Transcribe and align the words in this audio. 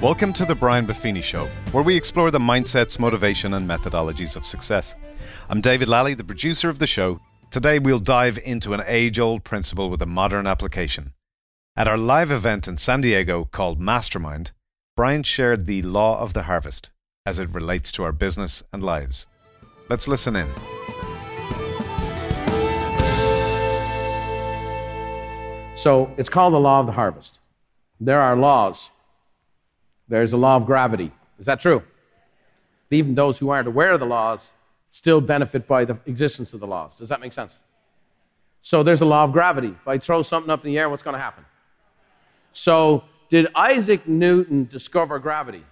Welcome 0.00 0.32
to 0.32 0.46
the 0.46 0.54
Brian 0.54 0.86
Buffini 0.86 1.22
Show, 1.22 1.44
where 1.72 1.84
we 1.84 1.94
explore 1.94 2.30
the 2.30 2.38
mindsets, 2.38 2.98
motivation, 2.98 3.52
and 3.52 3.68
methodologies 3.68 4.34
of 4.34 4.46
success. 4.46 4.96
I'm 5.50 5.60
David 5.60 5.90
Lally, 5.90 6.14
the 6.14 6.24
producer 6.24 6.70
of 6.70 6.78
the 6.78 6.86
show. 6.86 7.20
Today, 7.50 7.78
we'll 7.78 7.98
dive 7.98 8.38
into 8.38 8.72
an 8.72 8.82
age 8.86 9.18
old 9.18 9.44
principle 9.44 9.90
with 9.90 10.00
a 10.00 10.06
modern 10.06 10.46
application. 10.46 11.12
At 11.76 11.86
our 11.86 11.98
live 11.98 12.30
event 12.30 12.66
in 12.66 12.78
San 12.78 13.02
Diego 13.02 13.44
called 13.52 13.78
Mastermind, 13.78 14.52
Brian 14.96 15.22
shared 15.22 15.66
the 15.66 15.82
law 15.82 16.18
of 16.18 16.32
the 16.32 16.44
harvest 16.44 16.90
as 17.26 17.38
it 17.38 17.50
relates 17.50 17.92
to 17.92 18.02
our 18.02 18.12
business 18.12 18.62
and 18.72 18.82
lives. 18.82 19.26
Let's 19.90 20.08
listen 20.08 20.34
in. 20.34 20.48
So 25.74 26.10
it's 26.16 26.30
called 26.30 26.54
the 26.54 26.58
law 26.58 26.80
of 26.80 26.86
the 26.86 26.92
harvest. 26.92 27.38
There 28.00 28.22
are 28.22 28.34
laws. 28.34 28.90
There's 30.10 30.32
a 30.32 30.36
law 30.36 30.56
of 30.56 30.66
gravity. 30.66 31.12
Is 31.38 31.46
that 31.46 31.60
true? 31.60 31.82
Even 32.90 33.14
those 33.14 33.38
who 33.38 33.48
aren't 33.48 33.68
aware 33.68 33.92
of 33.92 34.00
the 34.00 34.06
laws 34.06 34.52
still 34.90 35.20
benefit 35.20 35.68
by 35.68 35.84
the 35.84 35.98
existence 36.04 36.52
of 36.52 36.58
the 36.58 36.66
laws. 36.66 36.96
Does 36.96 37.08
that 37.08 37.20
make 37.20 37.32
sense? 37.32 37.60
So 38.60 38.82
there's 38.82 39.00
a 39.00 39.06
law 39.06 39.22
of 39.22 39.32
gravity. 39.32 39.68
If 39.68 39.86
I 39.86 39.98
throw 39.98 40.22
something 40.22 40.50
up 40.50 40.64
in 40.64 40.72
the 40.72 40.78
air, 40.78 40.90
what's 40.90 41.04
going 41.04 41.14
to 41.14 41.20
happen? 41.20 41.44
So, 42.52 43.04
did 43.28 43.46
Isaac 43.54 44.08
Newton 44.08 44.66
discover 44.66 45.20
gravity? 45.20 45.64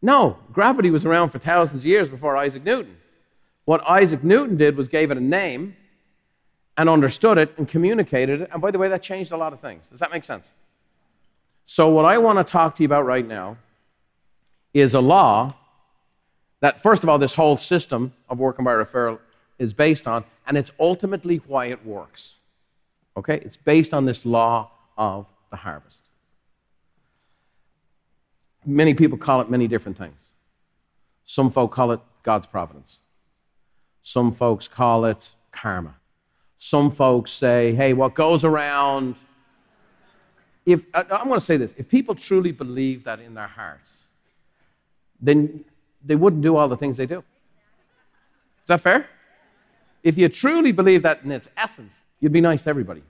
No, 0.00 0.38
gravity 0.50 0.88
was 0.88 1.04
around 1.04 1.28
for 1.28 1.38
thousands 1.38 1.82
of 1.82 1.86
years 1.86 2.08
before 2.08 2.34
Isaac 2.38 2.64
Newton. 2.64 2.96
What 3.66 3.86
Isaac 3.86 4.24
Newton 4.24 4.56
did 4.56 4.74
was 4.74 4.88
gave 4.88 5.10
it 5.10 5.18
a 5.18 5.20
name 5.20 5.76
and 6.78 6.88
understood 6.88 7.36
it 7.36 7.52
and 7.58 7.68
communicated 7.68 8.40
it. 8.40 8.50
And 8.50 8.62
by 8.62 8.70
the 8.70 8.78
way, 8.78 8.88
that 8.88 9.02
changed 9.02 9.32
a 9.32 9.36
lot 9.36 9.52
of 9.52 9.60
things. 9.60 9.90
Does 9.90 10.00
that 10.00 10.10
make 10.10 10.24
sense? 10.24 10.54
So, 11.68 11.88
what 11.88 12.04
I 12.04 12.18
want 12.18 12.38
to 12.38 12.44
talk 12.44 12.76
to 12.76 12.82
you 12.84 12.86
about 12.86 13.04
right 13.04 13.26
now 13.26 13.56
is 14.72 14.94
a 14.94 15.00
law 15.00 15.52
that, 16.60 16.80
first 16.80 17.02
of 17.02 17.08
all, 17.08 17.18
this 17.18 17.34
whole 17.34 17.56
system 17.56 18.12
of 18.28 18.38
working 18.38 18.64
by 18.64 18.72
referral 18.72 19.18
is 19.58 19.74
based 19.74 20.06
on, 20.06 20.24
and 20.46 20.56
it's 20.56 20.70
ultimately 20.78 21.38
why 21.48 21.66
it 21.66 21.84
works. 21.84 22.36
Okay? 23.16 23.40
It's 23.44 23.56
based 23.56 23.92
on 23.92 24.04
this 24.04 24.24
law 24.24 24.70
of 24.96 25.26
the 25.50 25.56
harvest. 25.56 26.02
Many 28.64 28.94
people 28.94 29.18
call 29.18 29.40
it 29.40 29.50
many 29.50 29.66
different 29.66 29.98
things. 29.98 30.20
Some 31.24 31.50
folk 31.50 31.72
call 31.72 31.90
it 31.90 32.00
God's 32.22 32.46
providence. 32.46 33.00
Some 34.02 34.30
folks 34.30 34.68
call 34.68 35.04
it 35.04 35.34
karma. 35.50 35.96
Some 36.56 36.92
folks 36.92 37.32
say, 37.32 37.74
hey, 37.74 37.92
what 37.92 38.14
goes 38.14 38.44
around. 38.44 39.16
If, 40.66 40.84
I'm 40.92 41.28
going 41.28 41.34
to 41.34 41.40
say 41.40 41.56
this 41.56 41.74
if 41.78 41.88
people 41.88 42.14
truly 42.14 42.50
believe 42.50 43.04
that 43.04 43.20
in 43.20 43.34
their 43.34 43.46
hearts, 43.46 43.98
then 45.20 45.64
they 46.04 46.16
wouldn't 46.16 46.42
do 46.42 46.56
all 46.56 46.68
the 46.68 46.76
things 46.76 46.96
they 46.96 47.06
do. 47.06 47.18
Is 47.18 48.68
that 48.68 48.80
fair? 48.80 49.08
If 50.02 50.18
you 50.18 50.28
truly 50.28 50.72
believe 50.72 51.02
that 51.02 51.22
in 51.22 51.30
its 51.30 51.48
essence, 51.56 52.02
you'd 52.20 52.32
be 52.32 52.40
nice 52.40 52.64
to 52.64 52.70
everybody. 52.70 53.02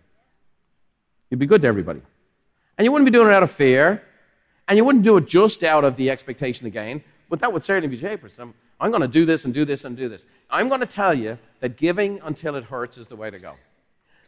You'd 1.30 1.40
be 1.40 1.46
good 1.46 1.62
to 1.62 1.68
everybody. 1.68 2.02
And 2.76 2.84
you 2.84 2.92
wouldn't 2.92 3.06
be 3.06 3.10
doing 3.10 3.28
it 3.28 3.32
out 3.32 3.42
of 3.42 3.50
fear, 3.50 4.02
and 4.68 4.76
you 4.76 4.84
wouldn't 4.84 5.04
do 5.04 5.16
it 5.16 5.26
just 5.26 5.64
out 5.64 5.82
of 5.82 5.96
the 5.96 6.10
expectation 6.10 6.66
of 6.66 6.74
gain, 6.74 7.02
but 7.30 7.41
that 7.41 7.50
would 7.52 7.64
certainly 7.64 7.88
be 7.88 8.00
shapers. 8.00 8.38
I'm 8.38 8.91
going 8.91 9.00
to 9.00 9.08
do 9.08 9.24
this 9.24 9.46
and 9.46 9.54
do 9.54 9.64
this 9.64 9.84
and 9.84 9.96
do 9.96 10.08
this. 10.10 10.26
I'm 10.50 10.68
going 10.68 10.80
to 10.80 10.86
tell 10.86 11.14
you 11.14 11.38
that 11.60 11.78
giving 11.78 12.20
until 12.22 12.54
it 12.54 12.64
hurts 12.64 12.98
is 12.98 13.08
the 13.08 13.16
way 13.16 13.31
to 13.31 13.38
go. 13.38 13.54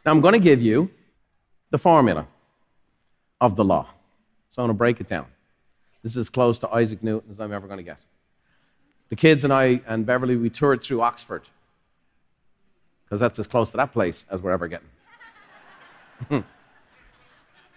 Now, 0.06 0.12
I'm 0.12 0.22
going 0.22 0.32
to 0.32 0.41
give 0.41 0.62
you 0.62 0.91
the 1.70 1.78
formula 1.78 2.26
of 3.41 3.56
the 3.56 3.65
law. 3.65 3.87
So 4.50 4.62
I'm 4.62 4.69
going 4.69 4.75
to 4.75 4.78
break 4.78 5.00
it 5.00 5.06
down. 5.06 5.26
This 6.03 6.12
is 6.12 6.19
as 6.19 6.28
close 6.28 6.59
to 6.60 6.69
Isaac 6.71 7.03
Newton 7.03 7.31
as 7.31 7.41
I'm 7.41 7.53
ever 7.53 7.66
going 7.66 7.78
to 7.78 7.84
get. 7.84 8.00
The 9.09 9.16
kids 9.16 9.44
and 9.44 9.53
I 9.53 9.81
and 9.87 10.04
Beverly, 10.04 10.37
we 10.37 10.50
toured 10.50 10.82
through 10.82 11.00
Oxford 11.00 11.43
because 13.04 13.21
that's 13.21 13.38
as 13.38 13.47
close 13.47 13.71
to 13.71 13.78
that 13.78 13.93
place 13.93 14.27
as 14.31 14.43
we're 14.43 14.53
ever 14.53 14.69
getting. 14.69 14.88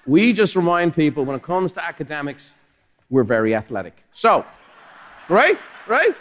we 0.06 0.34
just 0.34 0.56
remind 0.56 0.94
people 0.94 1.24
when 1.24 1.36
it 1.36 1.42
comes 1.42 1.74
to 1.74 1.84
academics, 1.84 2.54
we're 3.10 3.24
very 3.24 3.56
athletic. 3.56 4.04
So, 4.12 4.46
right? 5.30 5.58
Right? 5.88 6.16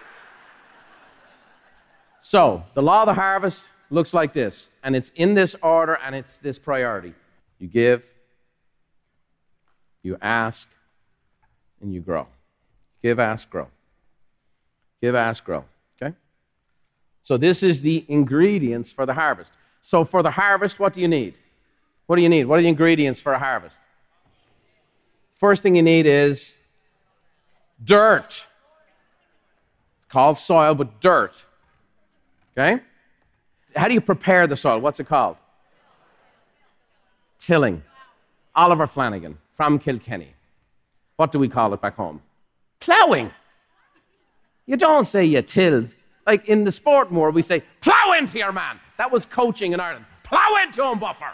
So, 2.21 2.63
the 2.75 2.83
law 2.83 3.03
of 3.03 3.07
the 3.07 3.15
harvest 3.15 3.71
looks 3.91 4.15
like 4.15 4.33
this, 4.33 4.71
and 4.85 4.95
it's 4.95 5.11
in 5.17 5.35
this 5.35 5.57
order 5.63 5.99
and 6.05 6.15
it's 6.15 6.39
this 6.39 6.59
priority. 6.59 7.15
You 7.59 7.67
give, 7.67 8.09
you 10.03 10.17
ask, 10.21 10.69
and 11.81 11.93
you 11.93 12.01
grow. 12.01 12.27
Give, 13.03 13.19
ask, 13.19 13.49
grow. 13.49 13.69
Give, 15.01 15.15
ask, 15.15 15.45
grow. 15.45 15.65
Okay? 16.01 16.15
So, 17.23 17.37
this 17.37 17.63
is 17.63 17.81
the 17.81 18.05
ingredients 18.09 18.93
for 18.93 19.07
the 19.07 19.15
harvest. 19.15 19.55
So, 19.81 20.05
for 20.05 20.23
the 20.23 20.31
harvest, 20.31 20.79
what 20.79 20.93
do 20.93 21.01
you 21.01 21.09
need? 21.09 21.35
What 22.07 22.17
do 22.17 22.23
you 22.23 22.29
need? 22.29 22.45
What 22.45 22.59
are 22.59 22.63
the 22.63 22.69
ingredients 22.69 23.21
for 23.21 23.33
a 23.33 23.39
harvest? 23.39 23.79
First 25.35 25.63
thing 25.63 25.75
you 25.75 25.83
need 25.83 26.07
is 26.07 26.57
dirt. 27.83 28.47
It's 29.99 30.07
called 30.11 30.37
soil, 30.37 30.75
but 30.75 31.01
dirt. 31.01 31.45
Okay? 32.53 32.83
How 33.75 33.89
do 33.89 33.95
you 33.95 34.01
prepare 34.01 34.47
the 34.47 34.57
soil? 34.57 34.81
What's 34.81 35.01
it 35.01 35.09
called? 35.09 35.37
Tilling. 37.39 37.83
Oliver 38.55 38.87
Flanagan 38.87 39.39
from 39.61 39.79
Kilkenny. 39.79 40.33
What 41.17 41.33
do 41.33 41.39
we 41.39 41.47
call 41.47 41.75
it 41.75 41.83
back 41.83 41.95
home? 41.95 42.23
Plowing. 42.81 43.31
You 44.65 44.79
don't 44.79 45.05
say 45.05 45.23
you 45.23 45.43
tilled. 45.43 45.95
Like 46.27 46.49
in 46.49 46.65
the 46.65 46.73
sport 46.73 47.13
more, 47.13 47.31
we 47.31 47.43
say, 47.43 47.63
plow 47.83 48.15
into 48.19 48.39
your 48.39 48.53
man. 48.53 48.81
That 48.97 49.13
was 49.13 49.27
coaching 49.27 49.75
in 49.75 49.79
Ireland. 49.79 50.07
Plow 50.23 50.57
into 50.65 50.83
him, 50.83 50.99
buffer. 50.99 51.33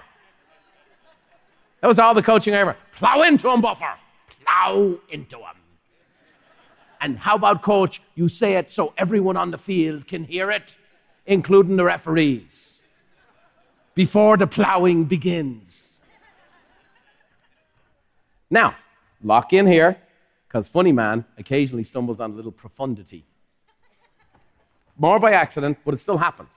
That 1.81 1.87
was 1.87 2.01
all 2.01 2.15
the 2.15 2.23
coaching 2.23 2.53
I 2.53 2.59
ever. 2.59 2.77
Plow 2.91 3.23
into 3.23 3.49
him, 3.49 3.61
buffer. 3.61 3.95
Plow 4.45 4.99
into 5.09 5.37
him. 5.37 5.57
And 7.01 7.21
how 7.21 7.37
about, 7.37 7.63
coach, 7.63 8.03
you 8.17 8.27
say 8.27 8.55
it 8.55 8.73
so 8.73 8.93
everyone 8.99 9.37
on 9.37 9.53
the 9.53 9.59
field 9.59 10.09
can 10.09 10.25
hear 10.25 10.51
it, 10.51 10.77
including 11.27 11.77
the 11.77 11.85
referees, 11.85 12.81
before 13.95 14.37
the 14.37 14.49
plowing 14.49 15.05
begins. 15.05 15.96
Now, 18.51 18.77
lock 19.23 19.53
in 19.53 19.67
here, 19.67 19.97
because 20.47 20.69
funny 20.69 20.93
man 20.93 21.25
occasionally 21.37 21.85
stumbles 21.85 22.21
on 22.21 22.31
a 22.31 22.35
little 22.35 22.53
profundity. 22.53 23.25
More 24.97 25.19
by 25.19 25.33
accident, 25.33 25.79
but 25.85 25.95
it 25.95 25.99
still 25.99 26.19
happens. 26.19 26.51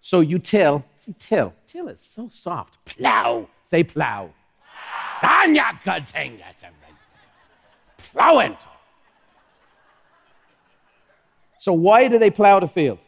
So 0.00 0.20
you 0.20 0.38
till, 0.38 0.84
see, 0.96 1.14
till, 1.18 1.54
till 1.66 1.88
is 1.88 2.00
so 2.00 2.28
soft. 2.28 2.84
Plow, 2.84 3.48
say 3.62 3.84
plow. 3.84 4.30
Plow 8.12 8.38
into. 8.40 8.66
So 11.58 11.72
why 11.72 12.08
do 12.08 12.18
they 12.18 12.30
plow 12.30 12.60
the 12.60 12.68
field? 12.68 12.98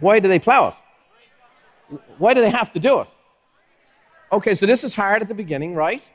Why 0.00 0.20
do 0.20 0.28
they 0.28 0.38
plow 0.38 0.68
it? 0.68 1.98
Why 2.18 2.34
do 2.34 2.40
they 2.40 2.50
have 2.50 2.70
to 2.72 2.78
do 2.78 3.00
it? 3.00 3.08
Okay, 4.32 4.54
so 4.54 4.66
this 4.66 4.82
is 4.82 4.94
hard 4.94 5.22
at 5.22 5.28
the 5.28 5.34
beginning, 5.34 5.74
right? 5.74 6.08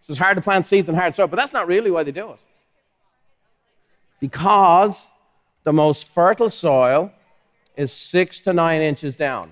This 0.00 0.10
is 0.10 0.18
hard 0.18 0.36
to 0.36 0.40
plant 0.40 0.66
seeds 0.66 0.88
and 0.88 0.96
hard 0.96 1.14
soil, 1.14 1.26
but 1.26 1.36
that's 1.36 1.52
not 1.52 1.66
really 1.66 1.90
why 1.90 2.02
they 2.02 2.12
do 2.12 2.30
it. 2.30 2.38
Because 4.20 5.10
the 5.64 5.72
most 5.72 6.08
fertile 6.08 6.48
soil 6.48 7.12
is 7.76 7.92
six 7.92 8.40
to 8.42 8.52
nine 8.52 8.80
inches 8.80 9.16
down. 9.16 9.50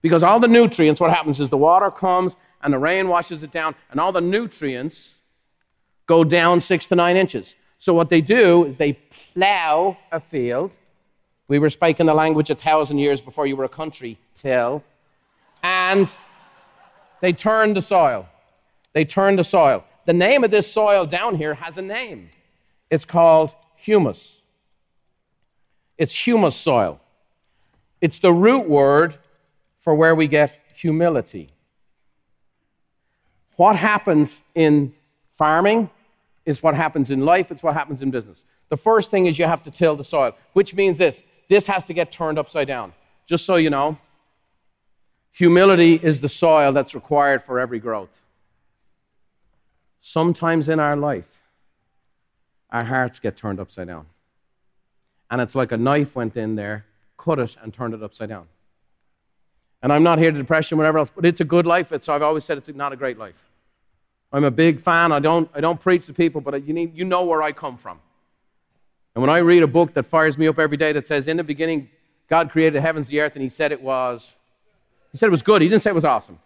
Because 0.00 0.22
all 0.22 0.40
the 0.40 0.48
nutrients, 0.48 1.00
what 1.00 1.10
happens 1.10 1.40
is 1.40 1.50
the 1.50 1.58
water 1.58 1.90
comes 1.90 2.36
and 2.62 2.72
the 2.72 2.78
rain 2.78 3.08
washes 3.08 3.42
it 3.42 3.50
down, 3.50 3.74
and 3.90 4.00
all 4.00 4.12
the 4.12 4.20
nutrients 4.20 5.16
go 6.06 6.24
down 6.24 6.60
six 6.60 6.86
to 6.86 6.94
nine 6.94 7.16
inches. 7.16 7.54
So 7.78 7.94
what 7.94 8.08
they 8.08 8.20
do 8.20 8.64
is 8.64 8.76
they 8.76 8.94
plow 9.32 9.96
a 10.12 10.20
field. 10.20 10.76
We 11.48 11.58
were 11.58 11.70
speaking 11.70 12.06
the 12.06 12.14
language 12.14 12.50
a 12.50 12.54
thousand 12.54 12.98
years 12.98 13.20
before 13.20 13.46
you 13.46 13.56
were 13.56 13.64
a 13.64 13.68
country, 13.68 14.18
till. 14.34 14.84
And 15.62 16.14
they 17.20 17.32
turn 17.32 17.74
the 17.74 17.82
soil. 17.82 18.28
They 18.92 19.04
turn 19.04 19.36
the 19.36 19.44
soil. 19.44 19.84
The 20.06 20.12
name 20.12 20.44
of 20.44 20.50
this 20.50 20.70
soil 20.72 21.06
down 21.06 21.36
here 21.36 21.54
has 21.54 21.78
a 21.78 21.82
name. 21.82 22.30
It's 22.90 23.04
called 23.04 23.54
humus. 23.76 24.42
It's 25.98 26.14
humus 26.14 26.56
soil. 26.56 27.00
It's 28.00 28.18
the 28.18 28.32
root 28.32 28.68
word 28.68 29.16
for 29.78 29.94
where 29.94 30.14
we 30.14 30.26
get 30.26 30.58
humility. 30.74 31.50
What 33.56 33.76
happens 33.76 34.42
in 34.54 34.94
farming 35.32 35.90
is 36.46 36.62
what 36.62 36.74
happens 36.74 37.10
in 37.10 37.24
life, 37.24 37.50
it's 37.50 37.62
what 37.62 37.74
happens 37.74 38.00
in 38.00 38.10
business. 38.10 38.46
The 38.70 38.76
first 38.76 39.10
thing 39.10 39.26
is 39.26 39.38
you 39.38 39.44
have 39.44 39.62
to 39.64 39.70
till 39.70 39.96
the 39.96 40.04
soil, 40.04 40.34
which 40.54 40.74
means 40.74 40.98
this 40.98 41.22
this 41.48 41.66
has 41.66 41.84
to 41.86 41.92
get 41.92 42.12
turned 42.12 42.38
upside 42.38 42.68
down. 42.68 42.94
Just 43.26 43.44
so 43.44 43.56
you 43.56 43.70
know, 43.70 43.98
humility 45.32 45.94
is 46.02 46.20
the 46.20 46.28
soil 46.28 46.72
that's 46.72 46.94
required 46.94 47.42
for 47.42 47.58
every 47.58 47.78
growth. 47.78 48.20
Sometimes 50.00 50.68
in 50.68 50.80
our 50.80 50.96
life, 50.96 51.42
our 52.70 52.84
hearts 52.84 53.20
get 53.20 53.36
turned 53.36 53.60
upside 53.60 53.88
down. 53.88 54.06
And 55.30 55.40
it's 55.40 55.54
like 55.54 55.72
a 55.72 55.76
knife 55.76 56.16
went 56.16 56.36
in 56.36 56.56
there, 56.56 56.86
cut 57.16 57.38
it, 57.38 57.56
and 57.62 57.72
turned 57.72 57.94
it 57.94 58.02
upside 58.02 58.28
down. 58.28 58.46
And 59.82 59.92
I'm 59.92 60.02
not 60.02 60.18
here 60.18 60.30
to 60.30 60.36
depression, 60.36 60.76
whatever 60.76 60.98
else, 60.98 61.10
but 61.14 61.24
it's 61.24 61.40
a 61.40 61.44
good 61.44 61.66
life. 61.66 61.92
It's, 61.92 62.08
I've 62.08 62.22
always 62.22 62.44
said 62.44 62.58
it's 62.58 62.68
not 62.68 62.92
a 62.92 62.96
great 62.96 63.18
life. 63.18 63.50
I'm 64.32 64.44
a 64.44 64.50
big 64.50 64.80
fan. 64.80 65.12
I 65.12 65.18
don't, 65.18 65.50
I 65.54 65.60
don't 65.60 65.80
preach 65.80 66.06
to 66.06 66.12
people, 66.12 66.40
but 66.40 66.66
you, 66.66 66.72
need, 66.72 66.96
you 66.96 67.04
know 67.04 67.24
where 67.24 67.42
I 67.42 67.52
come 67.52 67.76
from. 67.76 67.98
And 69.14 69.22
when 69.22 69.30
I 69.30 69.38
read 69.38 69.62
a 69.62 69.66
book 69.66 69.94
that 69.94 70.04
fires 70.04 70.38
me 70.38 70.46
up 70.46 70.58
every 70.58 70.76
day 70.76 70.92
that 70.92 71.06
says, 71.06 71.26
In 71.26 71.36
the 71.36 71.44
beginning, 71.44 71.88
God 72.28 72.50
created 72.50 72.74
the 72.74 72.80
heavens, 72.80 73.08
the 73.08 73.20
earth, 73.20 73.34
and 73.34 73.42
He 73.42 73.48
said 73.48 73.72
it 73.72 73.82
was, 73.82 74.36
He 75.12 75.18
said 75.18 75.26
it 75.26 75.30
was 75.30 75.42
good. 75.42 75.62
He 75.62 75.68
didn't 75.68 75.82
say 75.82 75.90
it 75.90 75.94
was 75.94 76.04
awesome. 76.04 76.38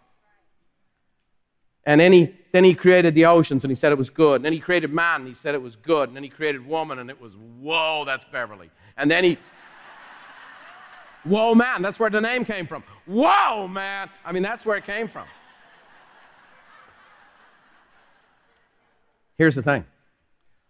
And 1.85 2.01
then 2.01 2.11
he, 2.11 2.33
then 2.51 2.63
he 2.63 2.73
created 2.73 3.13
the 3.13 3.25
oceans 3.25 3.63
and 3.63 3.69
he 3.69 3.75
said 3.75 3.91
it 3.91 3.97
was 3.97 4.09
good. 4.09 4.37
And 4.37 4.45
then 4.45 4.53
he 4.53 4.59
created 4.59 4.91
man 4.91 5.21
and 5.21 5.27
he 5.27 5.35
said 5.35 5.53
it 5.53 5.61
was 5.61 5.75
good. 5.75 6.09
And 6.09 6.15
then 6.15 6.23
he 6.23 6.29
created 6.29 6.65
woman 6.65 6.97
and 6.97 7.09
it 7.09 7.21
was, 7.21 7.33
whoa, 7.35 8.03
that's 8.05 8.25
Beverly. 8.25 8.71
And 8.97 9.09
then 9.09 9.23
he, 9.23 9.37
whoa, 11.23 11.53
man, 11.53 11.83
that's 11.83 11.99
where 11.99 12.09
the 12.09 12.21
name 12.21 12.43
came 12.43 12.65
from. 12.65 12.83
Whoa, 13.05 13.67
man. 13.67 14.09
I 14.25 14.31
mean, 14.31 14.41
that's 14.41 14.65
where 14.65 14.77
it 14.77 14.85
came 14.85 15.07
from. 15.07 15.27
Here's 19.37 19.55
the 19.55 19.61
thing 19.61 19.85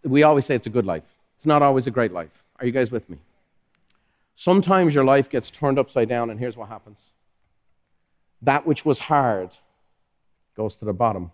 we 0.02 0.22
always 0.22 0.44
say 0.46 0.54
it's 0.54 0.66
a 0.66 0.70
good 0.70 0.86
life, 0.86 1.04
it's 1.36 1.46
not 1.46 1.62
always 1.62 1.86
a 1.86 1.90
great 1.90 2.12
life. 2.12 2.42
Are 2.60 2.66
you 2.66 2.72
guys 2.72 2.90
with 2.90 3.08
me? 3.08 3.18
Sometimes 4.34 4.94
your 4.94 5.04
life 5.04 5.30
gets 5.30 5.50
turned 5.50 5.78
upside 5.78 6.08
down, 6.08 6.30
and 6.30 6.38
here's 6.38 6.56
what 6.56 6.68
happens 6.68 7.10
that 8.42 8.66
which 8.66 8.84
was 8.84 8.98
hard 8.98 9.56
goes 10.56 10.76
to 10.76 10.84
the 10.84 10.92
bottom, 10.92 11.30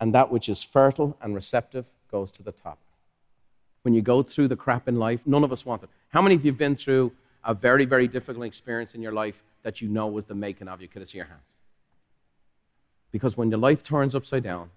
and 0.00 0.14
that 0.14 0.30
which 0.30 0.48
is 0.48 0.62
fertile 0.62 1.16
and 1.20 1.34
receptive 1.34 1.86
goes 2.10 2.30
to 2.32 2.42
the 2.42 2.52
top. 2.52 2.78
When 3.82 3.94
you 3.94 4.02
go 4.02 4.22
through 4.22 4.48
the 4.48 4.56
crap 4.56 4.88
in 4.88 4.96
life, 4.96 5.26
none 5.26 5.44
of 5.44 5.52
us 5.52 5.64
want 5.64 5.82
it. 5.82 5.88
How 6.08 6.20
many 6.20 6.34
of 6.34 6.44
you 6.44 6.50
have 6.50 6.58
been 6.58 6.76
through 6.76 7.12
a 7.44 7.54
very, 7.54 7.84
very 7.84 8.08
difficult 8.08 8.44
experience 8.44 8.94
in 8.94 9.02
your 9.02 9.12
life 9.12 9.42
that 9.62 9.80
you 9.80 9.88
know 9.88 10.06
was 10.08 10.26
the 10.26 10.34
making 10.34 10.68
of 10.68 10.82
you? 10.82 10.88
Could 10.88 11.02
I 11.02 11.04
see 11.04 11.18
your 11.18 11.26
hands? 11.26 11.52
Because 13.12 13.36
when 13.36 13.50
your 13.50 13.60
life 13.60 13.82
turns 13.82 14.14
upside 14.14 14.42
down, 14.42 14.70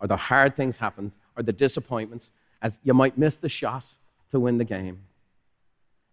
or 0.00 0.06
the 0.06 0.16
hard 0.16 0.56
things 0.56 0.76
happen, 0.76 1.12
or 1.36 1.42
the 1.42 1.52
disappointments, 1.52 2.30
as 2.62 2.78
you 2.82 2.94
might 2.94 3.18
miss 3.18 3.36
the 3.36 3.48
shot 3.48 3.84
to 4.30 4.40
win 4.40 4.58
the 4.58 4.64
game, 4.64 5.00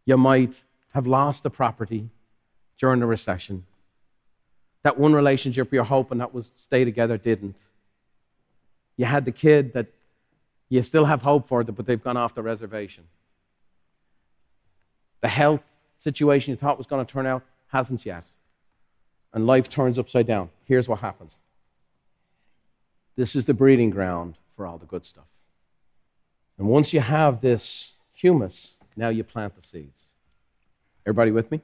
you 0.06 0.18
might 0.18 0.64
have 0.94 1.08
lost 1.08 1.44
the 1.44 1.50
property 1.50 2.10
during 2.78 3.00
the 3.00 3.06
recession, 3.06 3.66
that 4.84 4.98
one 4.98 5.14
relationship 5.14 5.72
you're 5.72 5.84
hoping 5.84 6.18
that 6.18 6.34
was 6.34 6.52
stay 6.56 6.84
together 6.84 7.18
didn't. 7.18 7.58
You 8.98 9.06
had 9.06 9.26
the 9.26 9.32
kid 9.32 9.74
that 9.74 9.88
you 10.70 10.82
still 10.84 11.06
have 11.06 11.22
hope 11.22 11.46
for, 11.48 11.64
but 11.64 11.86
they've 11.86 12.04
gone 12.04 12.18
off 12.18 12.34
the 12.34 12.42
reservation. 12.42 13.04
The 15.22 15.28
health 15.28 15.62
situation 15.98 16.52
you 16.52 16.58
thought 16.58 16.78
was 16.78 16.88
going 16.88 17.06
to 17.06 17.12
turn 17.12 17.26
out 17.26 17.44
hasn't 17.68 18.06
yet. 18.06 18.26
And 19.34 19.46
life 19.46 19.70
turns 19.70 20.00
upside 20.00 20.28
down. 20.28 20.50
Here's 20.66 20.90
what 20.90 21.00
happens 21.00 21.40
this 23.16 23.36
is 23.36 23.46
the 23.46 23.54
breeding 23.54 23.90
ground 23.90 24.36
for 24.56 24.66
all 24.66 24.78
the 24.78 24.86
good 24.86 25.06
stuff. 25.06 25.26
And 26.58 26.68
once 26.68 26.94
you 26.94 27.02
have 27.02 27.42
this 27.42 27.96
humus, 28.14 28.76
now 28.96 29.10
you 29.10 29.24
plant 29.24 29.56
the 29.56 29.62
seeds. 29.62 30.06
Everybody 31.06 31.32
with 31.32 31.52
me? 31.52 31.62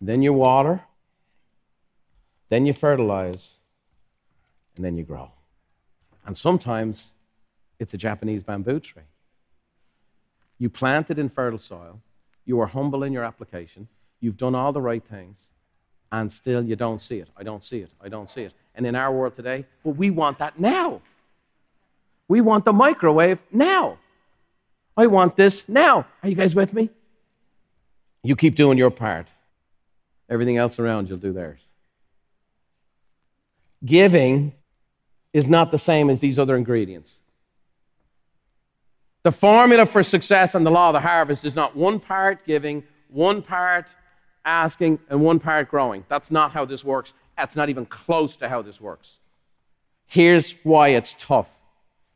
Then 0.00 0.22
you 0.22 0.32
water, 0.32 0.82
then 2.48 2.66
you 2.66 2.72
fertilize, 2.72 3.54
and 4.76 4.84
then 4.84 4.96
you 4.96 5.04
grow. 5.04 5.30
And 6.24 6.36
sometimes 6.36 7.12
it's 7.78 7.94
a 7.94 7.98
Japanese 7.98 8.42
bamboo 8.42 8.80
tree. 8.80 9.02
You 10.58 10.70
plant 10.70 11.10
it 11.10 11.18
in 11.18 11.28
fertile 11.28 11.58
soil, 11.58 12.00
you 12.44 12.60
are 12.60 12.66
humble 12.66 13.02
in 13.02 13.12
your 13.12 13.24
application, 13.24 13.88
you've 14.20 14.36
done 14.36 14.54
all 14.54 14.72
the 14.72 14.80
right 14.80 15.04
things, 15.04 15.50
and 16.12 16.32
still 16.32 16.64
you 16.64 16.76
don't 16.76 17.00
see 17.00 17.18
it. 17.18 17.28
I 17.36 17.42
don't 17.42 17.64
see 17.64 17.80
it. 17.80 17.90
I 18.00 18.08
don't 18.08 18.30
see 18.30 18.42
it. 18.42 18.54
And 18.74 18.86
in 18.86 18.94
our 18.94 19.12
world 19.12 19.34
today, 19.34 19.66
well, 19.82 19.94
we 19.94 20.10
want 20.10 20.38
that 20.38 20.58
now. 20.58 21.00
We 22.28 22.40
want 22.40 22.64
the 22.64 22.72
microwave 22.72 23.38
now. 23.52 23.98
I 24.96 25.06
want 25.06 25.36
this 25.36 25.68
now. 25.68 26.06
Are 26.22 26.28
you 26.28 26.34
guys 26.34 26.54
with 26.54 26.72
me? 26.72 26.90
You 28.22 28.34
keep 28.34 28.54
doing 28.54 28.78
your 28.78 28.90
part. 28.90 29.28
Everything 30.28 30.56
else 30.56 30.78
around 30.78 31.08
you'll 31.08 31.18
do 31.18 31.32
theirs. 31.32 31.62
Giving 33.84 34.52
is 35.32 35.48
not 35.48 35.70
the 35.70 35.78
same 35.78 36.08
as 36.10 36.20
these 36.20 36.38
other 36.38 36.56
ingredients. 36.56 37.18
The 39.22 39.32
formula 39.32 39.86
for 39.86 40.02
success 40.02 40.54
and 40.54 40.64
the 40.64 40.70
law 40.70 40.90
of 40.90 40.94
the 40.94 41.00
harvest 41.00 41.44
is 41.44 41.56
not 41.56 41.76
one 41.76 41.98
part 41.98 42.46
giving, 42.46 42.84
one 43.08 43.42
part 43.42 43.94
asking, 44.44 45.00
and 45.10 45.20
one 45.20 45.40
part 45.40 45.68
growing. 45.68 46.04
That's 46.08 46.30
not 46.30 46.52
how 46.52 46.64
this 46.64 46.84
works. 46.84 47.12
That's 47.36 47.56
not 47.56 47.68
even 47.68 47.86
close 47.86 48.36
to 48.36 48.48
how 48.48 48.62
this 48.62 48.80
works. 48.80 49.18
Here's 50.06 50.52
why 50.62 50.90
it's 50.90 51.14
tough. 51.18 51.60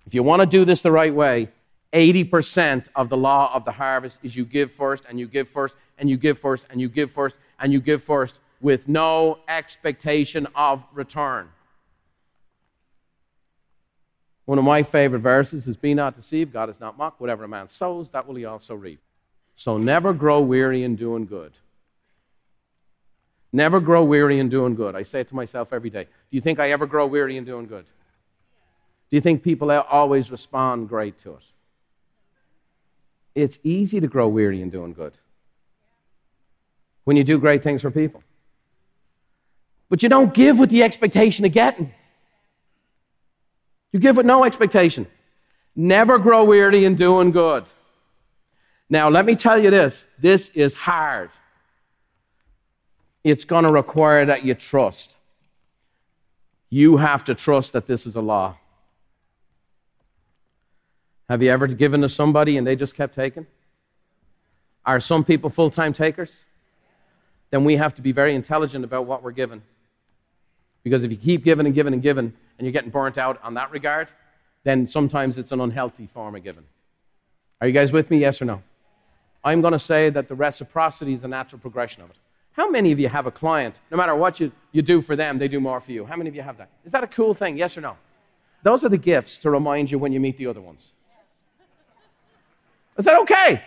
If 0.07 0.15
you 0.15 0.23
want 0.23 0.41
to 0.41 0.47
do 0.47 0.65
this 0.65 0.83
the 0.83 0.93
right 0.93 1.15
way, 1.15 1.49
80% 1.93 2.87
of 2.95 3.09
the 3.09 3.17
law 3.17 3.53
of 3.53 3.65
the 3.65 3.73
harvest 3.73 4.21
is 4.23 4.37
you 4.37 4.45
give 4.45 4.71
first, 4.71 5.05
and 5.09 5.19
you 5.19 5.27
give 5.27 5.49
first, 5.49 5.77
and 5.99 6.09
you 6.09 6.17
give 6.17 6.39
first, 6.39 6.67
and 6.71 6.81
you 6.81 6.89
give 6.89 7.11
first, 7.11 7.39
and 7.59 7.73
you 7.73 7.81
give 7.81 8.03
first 8.03 8.41
with 8.61 8.89
no 8.89 9.39
expectation 9.49 10.47
of 10.55 10.85
return. 10.93 11.49
One 14.45 14.59
of 14.59 14.65
my 14.65 14.83
favorite 14.83 15.21
verses 15.21 15.69
is 15.69 15.77
Be 15.77 15.95
not 15.95 16.15
deceived, 16.15 16.53
God 16.53 16.69
is 16.69 16.81
not 16.81 16.99
mocked. 16.99 17.21
Whatever 17.21 17.45
a 17.45 17.49
man 17.49 17.69
sows, 17.69 18.11
that 18.11 18.27
will 18.27 18.35
he 18.35 18.45
also 18.45 18.75
reap. 18.75 19.01
So 19.57 19.79
never 19.79 20.13
grow 20.13 20.41
weary 20.41 20.83
in 20.83 20.97
doing 20.97 21.27
good. 21.27 21.53
Never 23.53 23.81
grow 23.81 24.05
weary 24.05 24.39
in 24.39 24.49
doing 24.49 24.75
good. 24.75 24.95
I 24.95 25.03
say 25.03 25.21
it 25.21 25.29
to 25.29 25.35
myself 25.35 25.73
every 25.73 25.91
day. 25.91 26.05
Do 26.05 26.37
you 26.37 26.41
think 26.41 26.59
I 26.61 26.71
ever 26.71 26.87
grow 26.87 27.07
weary 27.07 27.37
in 27.37 27.45
doing 27.45 27.67
good? 27.67 27.85
Do 27.85 29.17
you 29.17 29.21
think 29.21 29.43
people 29.43 29.71
always 29.71 30.31
respond 30.31 30.89
great 30.89 31.19
to 31.21 31.35
it? 31.35 31.45
It's 33.35 33.59
easy 33.65 34.01
to 34.01 34.07
grow 34.07 34.29
weary 34.29 34.63
in 34.63 34.71
doing 34.71 34.93
good 34.93 35.15
when 37.05 37.17
you 37.17 37.25
do 37.25 37.39
great 37.39 37.63
things 37.63 37.83
for 37.83 37.91
people. 37.91 38.23
But 39.91 40.03
you 40.03 40.09
don't 40.09 40.33
give 40.33 40.59
with 40.59 40.71
the 40.71 40.83
expectation 40.83 41.45
of 41.45 41.53
getting. 41.53 41.93
You 43.93 43.99
give 43.99 44.17
with 44.17 44.25
no 44.25 44.45
expectation. 44.45 45.07
Never 45.77 46.19
grow 46.19 46.45
weary 46.45 46.85
in 46.85 46.95
doing 46.95 47.33
good. 47.33 47.65
Now, 48.89 49.09
let 49.09 49.27
me 49.27 49.35
tell 49.37 49.59
you 49.59 49.71
this 49.71 50.07
this 50.19 50.49
is 50.51 50.75
hard. 50.75 51.31
It's 53.23 53.45
going 53.45 53.67
to 53.67 53.73
require 53.73 54.25
that 54.27 54.45
you 54.45 54.55
trust. 54.55 55.17
You 56.71 56.97
have 56.97 57.25
to 57.25 57.35
trust 57.35 57.73
that 57.73 57.87
this 57.87 58.07
is 58.07 58.17
a 58.17 58.23
law. 58.23 58.57
Have 61.29 61.43
you 61.43 61.51
ever 61.51 61.67
given 61.67 62.01
to 62.01 62.09
somebody 62.09 62.57
and 62.57 62.67
they 62.67 62.77
just 62.77 62.95
kept 62.95 63.15
taking? 63.15 63.47
Are 64.85 65.01
some 65.01 65.25
people 65.25 65.51
full 65.51 65.71
time 65.71 65.93
takers? 65.93 66.45
Then 67.51 67.65
we 67.65 67.77
have 67.77 67.95
to 67.97 68.03
be 68.03 68.13
very 68.13 68.35
intelligent 68.35 68.85
about 68.85 69.07
what 69.07 69.23
we're 69.23 69.33
given. 69.33 69.63
Because 70.83 71.03
if 71.03 71.11
you 71.11 71.17
keep 71.17 71.45
giving 71.45 71.67
and 71.67 71.75
giving 71.75 71.93
and 71.93 72.03
giving 72.03 72.33
and 72.59 72.67
you're 72.67 72.73
getting 72.73 72.91
burnt 72.91 73.19
out 73.19 73.43
on 73.43 73.55
that 73.55 73.71
regard, 73.71 74.11
then 74.65 74.87
sometimes 74.87 75.39
it's 75.39 75.53
an 75.53 75.61
unhealthy 75.61 76.07
form 76.07 76.35
of 76.35 76.45
giving. 76.45 76.65
Are 77.61 77.67
you 77.67 77.73
guys 77.73 77.93
with 77.93 78.11
me? 78.11 78.19
Yes 78.19 78.41
or 78.41 78.47
no? 78.47 78.63
I'm 79.45 79.61
going 79.61 79.73
to 79.73 79.79
say 79.79 80.11
that 80.11 80.29
the 80.29 80.35
reciprocity 80.35 81.13
is 81.13 81.25
a 81.25 81.29
natural 81.29 81.61
progression 81.61 82.03
of 82.03 82.11
it. 82.11 82.17
How 82.53 82.69
many 82.69 82.93
of 82.93 83.01
you 83.01 83.09
have 83.09 83.27
a 83.27 83.31
client, 83.31 83.81
no 83.91 83.97
matter 83.97 84.15
what 84.15 84.41
you, 84.41 84.53
you 84.73 84.83
do 84.83 85.01
for 85.01 85.17
them, 85.17 85.39
they 85.39 85.49
do 85.49 85.61
more 85.61 85.81
for 85.81 85.93
you? 85.93 86.05
How 86.05 86.17
many 86.17 86.29
of 86.29 86.37
you 86.37 86.43
have 86.43 86.59
that? 86.59 86.69
Is 86.85 86.93
that 86.93 87.05
a 87.05 87.07
cool 87.07 87.33
thing? 87.33 87.57
Yes 87.57 87.79
or 87.79 87.81
no? 87.81 87.97
Those 88.63 88.85
are 88.85 88.89
the 88.89 88.99
gifts 88.99 89.39
to 89.39 89.51
remind 89.51 89.91
you 89.91 89.99
when 89.99 90.13
you 90.13 90.21
meet 90.21 90.37
the 90.37 90.47
other 90.47 90.61
ones. 90.61 90.93
Is 92.99 93.05
that 93.07 93.19
okay? 93.23 93.63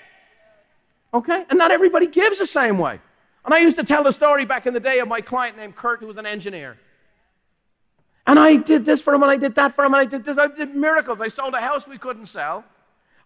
Okay? 1.13 1.45
And 1.49 1.57
not 1.57 1.71
everybody 1.71 2.07
gives 2.07 2.39
the 2.39 2.45
same 2.45 2.77
way. 2.77 2.99
And 3.45 3.53
I 3.53 3.59
used 3.59 3.77
to 3.77 3.83
tell 3.83 4.03
the 4.03 4.11
story 4.11 4.45
back 4.45 4.67
in 4.67 4.73
the 4.73 4.79
day 4.79 4.99
of 4.99 5.07
my 5.07 5.21
client 5.21 5.57
named 5.57 5.75
Kurt, 5.75 5.99
who 5.99 6.07
was 6.07 6.17
an 6.17 6.25
engineer. 6.25 6.77
And 8.25 8.39
I 8.39 8.55
did 8.55 8.85
this 8.85 9.01
for 9.01 9.13
him, 9.13 9.21
and 9.23 9.31
I 9.31 9.37
did 9.37 9.55
that 9.55 9.73
for 9.73 9.83
him, 9.83 9.93
and 9.93 10.01
I 10.01 10.05
did 10.05 10.23
this. 10.23 10.37
I 10.37 10.47
did 10.47 10.75
miracles. 10.75 11.19
I 11.19 11.27
sold 11.27 11.53
a 11.53 11.61
house 11.61 11.87
we 11.87 11.97
couldn't 11.97 12.25
sell. 12.25 12.63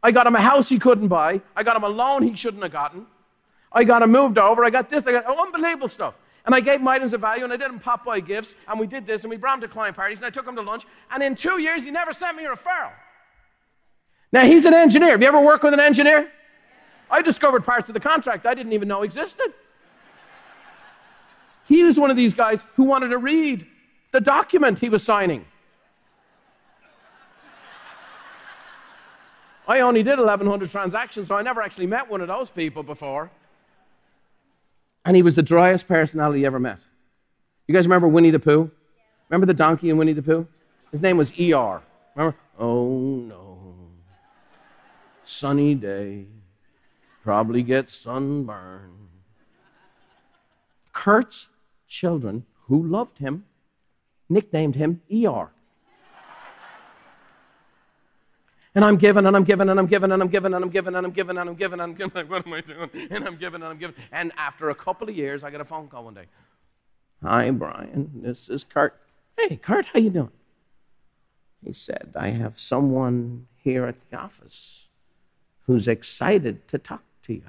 I 0.02 0.12
got 0.12 0.26
him 0.26 0.36
a 0.36 0.42
house 0.42 0.70
he 0.70 0.80
couldn't 0.80 1.08
buy. 1.08 1.42
I 1.56 1.64
got 1.64 1.76
him 1.76 1.84
a 1.84 1.90
loan 1.90 2.24
he 2.24 2.36
shouldn't 2.36 2.64
have 2.64 2.72
gotten. 2.72 3.06
I 3.72 3.84
got 3.84 4.02
him 4.02 4.12
moved 4.12 4.38
over. 4.38 4.66
I 4.66 4.70
got 4.70 4.90
this. 4.90 5.06
I 5.06 5.12
got 5.12 5.26
oh, 5.28 5.44
unbelievable 5.44 5.88
stuff. 5.88 6.16
And 6.46 6.56
I 6.56 6.62
gave 6.62 6.80
him 6.80 6.88
items 6.88 7.14
of 7.14 7.22
value, 7.22 7.44
and 7.44 7.52
I 7.52 7.58
did 7.58 7.70
him 7.70 7.80
pop 7.80 8.06
by 8.06 8.20
gifts, 8.22 8.56
and 8.68 8.80
we 8.80 8.88
did 8.88 9.06
this, 9.06 9.24
and 9.24 9.30
we 9.30 9.38
brought 9.38 9.56
him 9.56 9.62
to 9.62 9.68
client 9.68 9.96
parties, 9.96 10.20
and 10.20 10.26
I 10.26 10.30
took 10.30 10.48
him 10.48 10.56
to 10.56 10.62
lunch. 10.62 10.86
And 11.12 11.22
in 11.22 11.36
two 11.36 11.60
years, 11.62 11.84
he 11.84 11.92
never 11.92 12.14
sent 12.14 12.38
me 12.38 12.46
a 12.46 12.50
referral. 12.50 12.92
Now, 14.32 14.46
he's 14.46 14.66
an 14.66 14.74
engineer. 14.74 15.12
Have 15.12 15.22
you 15.22 15.28
ever 15.28 15.42
worked 15.42 15.64
with 15.64 15.74
an 15.74 15.80
engineer? 15.80 16.32
I 17.10 17.22
discovered 17.22 17.64
parts 17.64 17.90
of 17.90 17.94
the 17.94 18.00
contract 18.00 18.46
I 18.46 18.54
didn't 18.54 18.74
even 18.74 18.88
know 18.88 19.04
existed. 19.04 19.54
He 21.68 21.84
was 21.84 22.00
one 22.00 22.10
of 22.10 22.18
these 22.18 22.34
guys 22.34 22.64
who 22.76 22.84
wanted 22.84 23.10
to 23.10 23.18
read 23.18 23.68
the 24.12 24.22
document 24.22 24.80
he 24.80 24.90
was 24.90 25.04
signing. 25.04 25.46
I 29.68 29.82
only 29.82 30.02
did 30.02 30.18
1,100 30.18 30.70
transactions, 30.70 31.28
so 31.28 31.36
I 31.36 31.42
never 31.42 31.62
actually 31.62 31.88
met 31.88 32.10
one 32.10 32.22
of 32.22 32.28
those 32.30 32.50
people 32.50 32.84
before. 32.84 33.30
And 35.04 35.16
he 35.16 35.22
was 35.22 35.36
the 35.36 35.44
driest 35.44 35.88
personality 35.88 36.46
ever 36.46 36.60
met. 36.60 36.80
You 37.68 37.74
guys 37.74 37.86
remember 37.86 38.08
Winnie 38.08 38.32
the 38.32 38.40
Pooh? 38.40 38.72
Remember 39.30 39.46
the 39.46 39.54
donkey 39.54 39.90
in 39.90 39.98
Winnie 39.98 40.14
the 40.14 40.22
Pooh? 40.22 40.48
His 40.92 41.02
name 41.02 41.18
was 41.18 41.34
ER. 41.38 41.82
Remember? 42.16 42.38
Oh 42.58 43.00
no. 43.00 43.76
Sunny 45.24 45.76
day. 45.76 46.28
Probably 47.24 47.62
get 47.62 47.90
sunburn. 47.90 49.10
Kurt's 50.94 51.50
children, 51.90 52.46
who 52.68 52.82
loved 52.82 53.18
him, 53.18 53.44
nicknamed 54.30 54.76
him 54.76 55.02
ER. 55.12 55.50
And 58.76 58.86
I'm 58.86 58.98
giving 58.98 59.26
and 59.26 59.36
I'm 59.36 59.44
giving 59.44 59.70
and 59.70 59.80
I'm 59.80 59.88
giving 59.88 60.12
and 60.12 60.22
I'm 60.22 60.30
giving 60.30 60.54
and 60.54 60.64
I'm 60.64 60.70
giving 60.70 60.96
and 60.96 61.06
I'm 61.08 61.12
giving 61.12 61.38
and 61.38 61.50
I'm 61.50 61.56
giving 61.56 61.80
and 61.80 61.82
I'm 61.82 61.94
giving. 61.96 62.28
What 62.30 62.46
am 62.46 62.54
I 62.54 62.62
doing? 62.62 62.90
And 63.10 63.26
I'm 63.26 63.36
giving 63.38 63.62
and 63.62 63.72
I'm 63.72 63.78
giving. 63.80 63.96
And 64.12 64.32
after 64.38 64.70
a 64.70 64.76
couple 64.76 65.10
of 65.10 65.16
years, 65.16 65.44
I 65.44 65.50
get 65.50 65.62
a 65.62 65.66
phone 65.66 65.88
call 65.88 66.04
one 66.04 66.14
day. 66.14 66.26
Hi, 67.24 67.50
Brian. 67.50 68.12
This 68.14 68.50
is 68.50 68.64
Kurt. 68.64 68.94
Hey, 69.36 69.56
Kurt, 69.56 69.88
how 69.88 70.00
you 70.00 70.12
doing? 70.12 70.32
He 71.66 71.74
said, 71.74 72.14
I 72.16 72.28
have 72.30 72.60
someone 72.60 73.48
here 73.64 73.86
at 73.86 73.96
the 74.12 74.18
office 74.18 74.90
who's 75.66 75.88
excited 75.88 76.68
to 76.68 76.78
talk 76.78 77.04
to 77.24 77.34
you. 77.34 77.42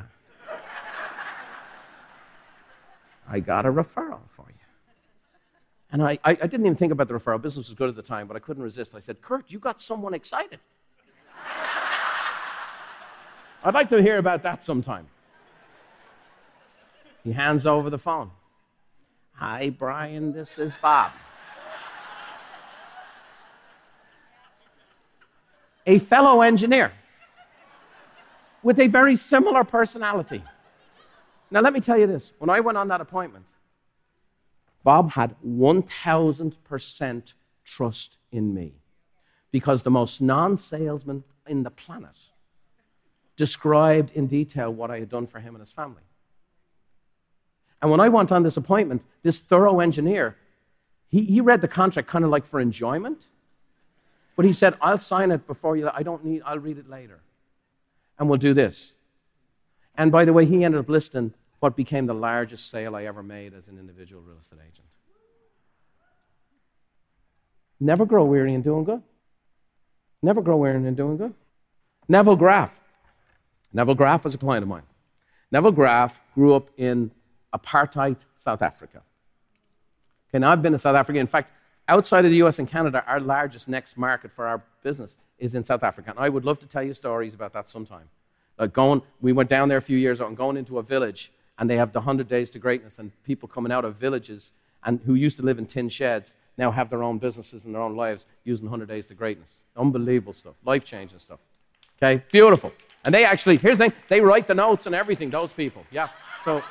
I 3.28 3.40
got 3.40 3.66
a 3.66 3.70
referral 3.70 4.20
for 4.28 4.46
you. 4.48 4.57
And 5.90 6.02
I, 6.02 6.18
I, 6.22 6.34
didn't 6.34 6.66
even 6.66 6.76
think 6.76 6.92
about 6.92 7.08
the 7.08 7.14
referral. 7.14 7.40
Business 7.40 7.68
was 7.68 7.74
good 7.74 7.88
at 7.88 7.96
the 7.96 8.02
time, 8.02 8.26
but 8.26 8.36
I 8.36 8.40
couldn't 8.40 8.62
resist. 8.62 8.94
I 8.94 9.00
said, 9.00 9.22
Kurt, 9.22 9.50
you 9.50 9.58
got 9.58 9.80
someone 9.80 10.12
excited. 10.12 10.60
I'd 13.64 13.74
like 13.74 13.88
to 13.88 14.02
hear 14.02 14.18
about 14.18 14.42
that 14.42 14.62
sometime. 14.62 15.06
He 17.24 17.32
hands 17.32 17.66
over 17.66 17.88
the 17.88 17.98
phone. 17.98 18.30
Hi, 19.32 19.70
Brian, 19.70 20.32
this 20.32 20.58
is 20.58 20.74
Bob. 20.74 21.12
A 25.86 25.98
fellow 25.98 26.42
engineer 26.42 26.92
with 28.62 28.78
a 28.78 28.88
very 28.88 29.16
similar 29.16 29.64
personality. 29.64 30.42
Now, 31.50 31.60
let 31.60 31.72
me 31.72 31.80
tell 31.80 31.96
you 31.96 32.06
this 32.06 32.34
when 32.38 32.50
I 32.50 32.60
went 32.60 32.76
on 32.76 32.88
that 32.88 33.00
appointment, 33.00 33.46
Bob 34.84 35.12
had 35.12 35.34
1000% 35.46 37.34
trust 37.64 38.18
in 38.32 38.54
me 38.54 38.74
because 39.50 39.82
the 39.82 39.90
most 39.90 40.20
non 40.20 40.56
salesman 40.56 41.24
in 41.46 41.62
the 41.62 41.70
planet 41.70 42.16
described 43.36 44.10
in 44.14 44.26
detail 44.26 44.72
what 44.72 44.90
I 44.90 44.98
had 44.98 45.08
done 45.08 45.26
for 45.26 45.40
him 45.40 45.54
and 45.54 45.60
his 45.60 45.72
family. 45.72 46.02
And 47.80 47.90
when 47.90 48.00
I 48.00 48.08
went 48.08 48.32
on 48.32 48.42
this 48.42 48.56
appointment, 48.56 49.04
this 49.22 49.38
thorough 49.38 49.80
engineer, 49.80 50.36
he, 51.08 51.24
he 51.24 51.40
read 51.40 51.60
the 51.60 51.68
contract 51.68 52.08
kind 52.08 52.24
of 52.24 52.30
like 52.30 52.44
for 52.44 52.60
enjoyment. 52.60 53.26
But 54.36 54.44
he 54.44 54.52
said, 54.52 54.74
I'll 54.80 54.98
sign 54.98 55.30
it 55.30 55.46
before 55.46 55.76
you, 55.76 55.90
I 55.92 56.02
don't 56.02 56.24
need, 56.24 56.42
I'll 56.44 56.58
read 56.58 56.78
it 56.78 56.88
later. 56.88 57.20
And 58.18 58.28
we'll 58.28 58.38
do 58.38 58.54
this. 58.54 58.94
And 59.96 60.12
by 60.12 60.24
the 60.24 60.32
way, 60.32 60.44
he 60.44 60.64
ended 60.64 60.80
up 60.80 60.88
listing 60.88 61.34
what 61.60 61.76
became 61.76 62.06
the 62.06 62.14
largest 62.14 62.70
sale 62.70 62.94
I 62.94 63.04
ever 63.04 63.22
made 63.22 63.54
as 63.54 63.68
an 63.68 63.78
individual 63.78 64.22
real 64.22 64.38
estate 64.38 64.60
agent. 64.60 64.86
Never 67.80 68.04
grow 68.06 68.24
weary 68.24 68.54
in 68.54 68.62
doing 68.62 68.84
good. 68.84 69.02
Never 70.22 70.42
grow 70.42 70.56
weary 70.56 70.76
in 70.76 70.94
doing 70.94 71.16
good. 71.16 71.34
Neville 72.08 72.36
Graff. 72.36 72.80
Neville 73.72 73.94
Graff 73.94 74.24
was 74.24 74.34
a 74.34 74.38
client 74.38 74.62
of 74.62 74.68
mine. 74.68 74.82
Neville 75.50 75.72
Graff 75.72 76.20
grew 76.34 76.54
up 76.54 76.70
in 76.76 77.10
apartheid 77.54 78.24
South 78.34 78.62
Africa. 78.62 79.02
Okay, 80.30 80.38
now 80.38 80.50
I've 80.50 80.62
been 80.62 80.72
to 80.72 80.78
South 80.78 80.96
Africa. 80.96 81.18
In 81.18 81.26
fact, 81.26 81.52
outside 81.88 82.24
of 82.24 82.30
the 82.30 82.38
US 82.38 82.58
and 82.58 82.68
Canada, 82.68 83.04
our 83.06 83.20
largest 83.20 83.68
next 83.68 83.96
market 83.96 84.32
for 84.32 84.46
our 84.46 84.62
business 84.82 85.16
is 85.38 85.54
in 85.54 85.64
South 85.64 85.82
Africa. 85.82 86.10
And 86.10 86.18
I 86.18 86.28
would 86.28 86.44
love 86.44 86.58
to 86.60 86.66
tell 86.66 86.82
you 86.82 86.94
stories 86.94 87.34
about 87.34 87.52
that 87.52 87.68
sometime. 87.68 88.08
Like 88.58 88.72
going, 88.72 89.02
we 89.20 89.32
went 89.32 89.48
down 89.48 89.68
there 89.68 89.78
a 89.78 89.82
few 89.82 89.96
years 89.96 90.20
ago 90.20 90.28
and 90.28 90.36
going 90.36 90.56
into 90.56 90.78
a 90.78 90.82
village, 90.82 91.30
and 91.58 91.68
they 91.68 91.76
have 91.76 91.92
the 91.92 91.98
100 91.98 92.28
Days 92.28 92.50
to 92.50 92.58
Greatness, 92.58 92.98
and 92.98 93.10
people 93.24 93.48
coming 93.48 93.72
out 93.72 93.84
of 93.84 93.96
villages 93.96 94.52
and 94.84 95.00
who 95.04 95.14
used 95.14 95.36
to 95.38 95.42
live 95.42 95.58
in 95.58 95.66
tin 95.66 95.88
sheds 95.88 96.36
now 96.56 96.70
have 96.70 96.90
their 96.90 97.02
own 97.02 97.18
businesses 97.18 97.64
and 97.64 97.74
their 97.74 97.82
own 97.82 97.96
lives 97.96 98.26
using 98.44 98.66
100 98.66 98.88
Days 98.88 99.06
to 99.08 99.14
Greatness. 99.14 99.64
Unbelievable 99.76 100.32
stuff, 100.32 100.54
life 100.64 100.84
changing 100.84 101.18
stuff. 101.18 101.40
Okay, 102.00 102.22
beautiful. 102.30 102.72
And 103.04 103.14
they 103.14 103.24
actually, 103.24 103.56
here's 103.56 103.78
the 103.78 103.84
thing, 103.84 103.92
they 104.08 104.20
write 104.20 104.46
the 104.46 104.54
notes 104.54 104.86
and 104.86 104.94
everything, 104.94 105.30
those 105.30 105.52
people. 105.52 105.84
Yeah. 105.90 106.08
So, 106.44 106.62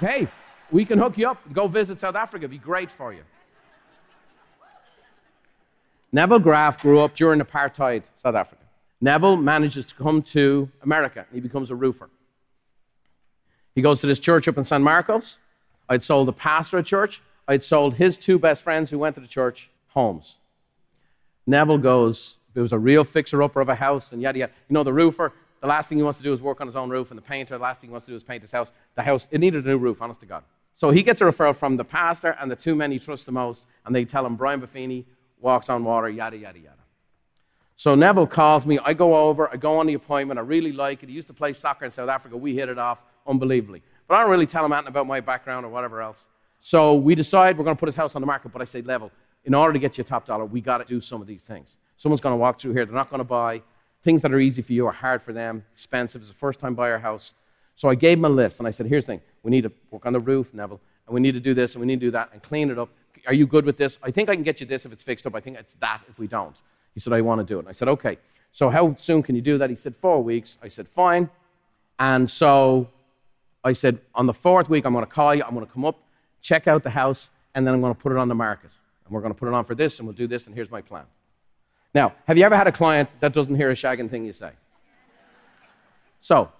hey, 0.00 0.28
we 0.70 0.84
can 0.84 0.98
hook 0.98 1.18
you 1.18 1.28
up. 1.28 1.40
Go 1.52 1.68
visit 1.68 2.00
South 2.00 2.16
Africa, 2.16 2.44
It'd 2.44 2.50
be 2.50 2.58
great 2.58 2.90
for 2.90 3.12
you. 3.12 3.22
Neville 6.10 6.40
Graff 6.40 6.80
grew 6.82 7.00
up 7.00 7.14
during 7.14 7.40
apartheid 7.40 8.04
South 8.16 8.34
Africa. 8.34 8.62
Neville 9.00 9.36
manages 9.36 9.86
to 9.86 9.94
come 9.94 10.22
to 10.22 10.70
America. 10.82 11.26
He 11.32 11.40
becomes 11.40 11.70
a 11.70 11.74
roofer. 11.74 12.10
He 13.74 13.82
goes 13.82 14.00
to 14.00 14.06
this 14.06 14.18
church 14.18 14.48
up 14.48 14.58
in 14.58 14.64
San 14.64 14.82
Marcos. 14.82 15.38
I'd 15.88 16.02
sold 16.02 16.28
the 16.28 16.32
pastor 16.32 16.78
at 16.78 16.86
church. 16.86 17.22
I'd 17.48 17.62
sold 17.62 17.94
his 17.94 18.18
two 18.18 18.38
best 18.38 18.62
friends 18.62 18.90
who 18.90 18.98
went 18.98 19.14
to 19.16 19.20
the 19.20 19.28
church 19.28 19.70
homes. 19.88 20.38
Neville 21.46 21.78
goes, 21.78 22.36
there 22.54 22.62
was 22.62 22.72
a 22.72 22.78
real 22.78 23.04
fixer 23.04 23.42
upper 23.42 23.60
of 23.60 23.68
a 23.68 23.74
house 23.74 24.12
and 24.12 24.22
yada 24.22 24.38
yada. 24.38 24.52
You 24.68 24.74
know, 24.74 24.84
the 24.84 24.92
roofer, 24.92 25.32
the 25.60 25.66
last 25.66 25.88
thing 25.88 25.98
he 25.98 26.04
wants 26.04 26.18
to 26.18 26.24
do 26.24 26.32
is 26.32 26.40
work 26.40 26.60
on 26.60 26.66
his 26.66 26.76
own 26.76 26.90
roof, 26.90 27.10
and 27.10 27.18
the 27.18 27.22
painter, 27.22 27.56
the 27.56 27.62
last 27.62 27.80
thing 27.80 27.88
he 27.88 27.92
wants 27.92 28.06
to 28.06 28.12
do 28.12 28.16
is 28.16 28.22
paint 28.22 28.42
his 28.42 28.52
house. 28.52 28.72
The 28.94 29.02
house, 29.02 29.26
it 29.30 29.38
needed 29.38 29.64
a 29.64 29.68
new 29.68 29.78
roof, 29.78 30.02
honest 30.02 30.20
to 30.20 30.26
God. 30.26 30.44
So 30.76 30.90
he 30.90 31.02
gets 31.02 31.20
a 31.20 31.24
referral 31.24 31.54
from 31.54 31.76
the 31.76 31.84
pastor 31.84 32.36
and 32.40 32.50
the 32.50 32.56
two 32.56 32.74
men 32.74 32.90
he 32.90 32.98
trusts 32.98 33.26
the 33.26 33.32
most, 33.32 33.66
and 33.86 33.94
they 33.94 34.04
tell 34.04 34.24
him 34.24 34.36
Brian 34.36 34.60
Buffini 34.60 35.04
walks 35.40 35.68
on 35.68 35.84
water, 35.84 36.08
yada, 36.08 36.36
yada, 36.36 36.58
yada. 36.58 36.76
So 37.76 37.94
Neville 37.94 38.26
calls 38.26 38.64
me. 38.64 38.78
I 38.84 38.92
go 38.92 39.28
over. 39.28 39.52
I 39.52 39.56
go 39.56 39.78
on 39.78 39.86
the 39.86 39.94
appointment. 39.94 40.38
I 40.38 40.42
really 40.42 40.72
like 40.72 41.02
it. 41.02 41.08
He 41.08 41.14
used 41.14 41.26
to 41.28 41.34
play 41.34 41.52
soccer 41.52 41.84
in 41.84 41.90
South 41.90 42.08
Africa. 42.08 42.36
We 42.36 42.54
hit 42.54 42.68
it 42.68 42.78
off 42.78 43.02
unbelievably. 43.26 43.82
But 44.08 44.16
I 44.16 44.20
don't 44.22 44.30
really 44.30 44.46
tell 44.46 44.64
him 44.64 44.72
anything 44.72 44.88
about 44.88 45.06
my 45.06 45.20
background 45.20 45.66
or 45.66 45.68
whatever 45.68 46.02
else. 46.02 46.28
So 46.58 46.94
we 46.94 47.14
decide 47.14 47.58
we're 47.58 47.64
going 47.64 47.76
to 47.76 47.80
put 47.80 47.88
his 47.88 47.96
house 47.96 48.14
on 48.14 48.22
the 48.22 48.26
market. 48.26 48.52
But 48.52 48.62
I 48.62 48.64
say, 48.64 48.82
Neville, 48.82 49.10
in 49.44 49.54
order 49.54 49.72
to 49.72 49.78
get 49.78 49.98
you 49.98 50.02
a 50.02 50.04
top 50.04 50.24
dollar, 50.24 50.44
we 50.44 50.60
got 50.60 50.78
to 50.78 50.84
do 50.84 51.00
some 51.00 51.20
of 51.20 51.26
these 51.26 51.44
things. 51.44 51.78
Someone's 51.96 52.20
going 52.20 52.34
to 52.34 52.38
walk 52.38 52.60
through 52.60 52.72
here. 52.72 52.84
They're 52.84 52.94
not 52.94 53.10
going 53.10 53.20
to 53.20 53.24
buy. 53.24 53.62
Things 54.02 54.22
that 54.22 54.32
are 54.32 54.40
easy 54.40 54.62
for 54.62 54.72
you 54.72 54.86
are 54.86 54.92
hard 54.92 55.22
for 55.22 55.32
them, 55.32 55.64
expensive. 55.72 56.22
It's 56.22 56.30
a 56.30 56.34
first 56.34 56.60
time 56.60 56.74
buyer 56.74 56.98
house. 56.98 57.34
So 57.74 57.88
I 57.88 57.94
gave 57.94 58.18
him 58.18 58.24
a 58.24 58.28
list 58.28 58.58
and 58.58 58.66
I 58.66 58.70
said, 58.70 58.86
here's 58.86 59.06
the 59.06 59.12
thing. 59.12 59.20
We 59.42 59.50
need 59.50 59.62
to 59.62 59.72
work 59.90 60.04
on 60.04 60.12
the 60.12 60.20
roof, 60.20 60.52
Neville, 60.52 60.80
and 61.06 61.14
we 61.14 61.20
need 61.20 61.32
to 61.32 61.40
do 61.40 61.54
this 61.54 61.74
and 61.74 61.80
we 61.80 61.86
need 61.86 62.00
to 62.00 62.06
do 62.06 62.10
that 62.10 62.30
and 62.32 62.42
clean 62.42 62.70
it 62.70 62.78
up 62.78 62.90
are 63.26 63.34
you 63.34 63.46
good 63.46 63.64
with 63.64 63.76
this? 63.76 63.98
I 64.02 64.10
think 64.10 64.28
I 64.28 64.34
can 64.34 64.42
get 64.42 64.60
you 64.60 64.66
this 64.66 64.84
if 64.84 64.92
it's 64.92 65.02
fixed 65.02 65.26
up. 65.26 65.34
I 65.34 65.40
think 65.40 65.58
it's 65.58 65.74
that 65.74 66.02
if 66.08 66.18
we 66.18 66.26
don't. 66.26 66.60
He 66.94 67.00
said, 67.00 67.12
I 67.12 67.20
want 67.20 67.40
to 67.40 67.44
do 67.44 67.58
it. 67.58 67.60
And 67.60 67.68
I 67.68 67.72
said, 67.72 67.88
okay. 67.88 68.18
So 68.50 68.68
how 68.68 68.94
soon 68.94 69.22
can 69.22 69.34
you 69.34 69.42
do 69.42 69.58
that? 69.58 69.70
He 69.70 69.76
said, 69.76 69.96
four 69.96 70.22
weeks. 70.22 70.58
I 70.62 70.68
said, 70.68 70.88
fine. 70.88 71.30
And 71.98 72.28
so 72.28 72.88
I 73.64 73.72
said, 73.72 74.00
on 74.14 74.26
the 74.26 74.34
fourth 74.34 74.68
week, 74.68 74.84
I'm 74.84 74.92
going 74.92 75.04
to 75.04 75.10
call 75.10 75.34
you. 75.34 75.42
I'm 75.44 75.54
going 75.54 75.66
to 75.66 75.72
come 75.72 75.84
up, 75.84 75.98
check 76.40 76.66
out 76.66 76.82
the 76.82 76.90
house, 76.90 77.30
and 77.54 77.66
then 77.66 77.74
I'm 77.74 77.80
going 77.80 77.94
to 77.94 78.00
put 78.00 78.12
it 78.12 78.18
on 78.18 78.28
the 78.28 78.34
market. 78.34 78.70
And 79.04 79.14
we're 79.14 79.20
going 79.20 79.32
to 79.32 79.38
put 79.38 79.48
it 79.48 79.54
on 79.54 79.64
for 79.64 79.74
this, 79.74 79.98
and 79.98 80.06
we'll 80.06 80.16
do 80.16 80.26
this, 80.26 80.46
and 80.46 80.54
here's 80.54 80.70
my 80.70 80.82
plan. 80.82 81.04
Now, 81.94 82.14
have 82.26 82.38
you 82.38 82.44
ever 82.44 82.56
had 82.56 82.66
a 82.66 82.72
client 82.72 83.08
that 83.20 83.32
doesn't 83.32 83.54
hear 83.54 83.70
a 83.70 83.74
shagging 83.74 84.10
thing 84.10 84.24
you 84.24 84.32
say? 84.32 84.50
So, 86.20 86.50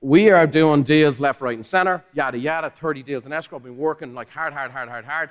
we 0.00 0.30
are 0.30 0.46
doing 0.46 0.84
deals 0.84 1.20
left, 1.20 1.40
right, 1.40 1.56
and 1.56 1.66
center, 1.66 2.04
yada, 2.14 2.38
yada, 2.38 2.70
30 2.70 3.02
deals 3.02 3.26
in 3.26 3.32
escrow. 3.32 3.58
I've 3.58 3.64
been 3.64 3.76
working 3.76 4.14
like 4.14 4.30
hard, 4.30 4.52
hard, 4.52 4.70
hard, 4.70 4.88
hard, 4.88 5.04
hard 5.04 5.30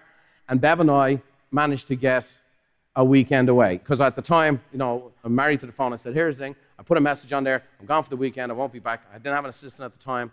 and 0.50 0.62
Bev 0.62 0.80
and 0.80 0.90
I 0.90 1.22
managed 1.52 1.88
to 1.88 1.96
get 1.96 2.32
a 2.96 3.04
weekend 3.04 3.50
away. 3.50 3.78
Because 3.78 4.02
at 4.02 4.16
the 4.16 4.22
time, 4.22 4.62
you 4.72 4.78
know, 4.78 5.12
I'm 5.24 5.36
married 5.36 5.60
to 5.62 5.66
the 5.66 5.72
phone. 5.72 5.94
I 5.94 5.98
said, 5.98 6.14
here's 6.14 6.38
the 6.38 6.46
thing. 6.46 6.56
I 6.80 6.84
put 6.84 6.98
a 6.98 7.02
message 7.02 7.34
on 7.34 7.44
there. 7.44 7.64
I'm 7.80 7.86
gone 7.86 8.04
for 8.04 8.10
the 8.10 8.18
weekend. 8.18 8.52
I 8.52 8.56
won't 8.56 8.74
be 8.74 8.80
back. 8.80 9.04
I 9.14 9.18
didn't 9.18 9.36
have 9.36 9.44
an 9.44 9.50
assistant 9.50 9.86
at 9.86 9.94
the 9.94 10.00
time. 10.00 10.32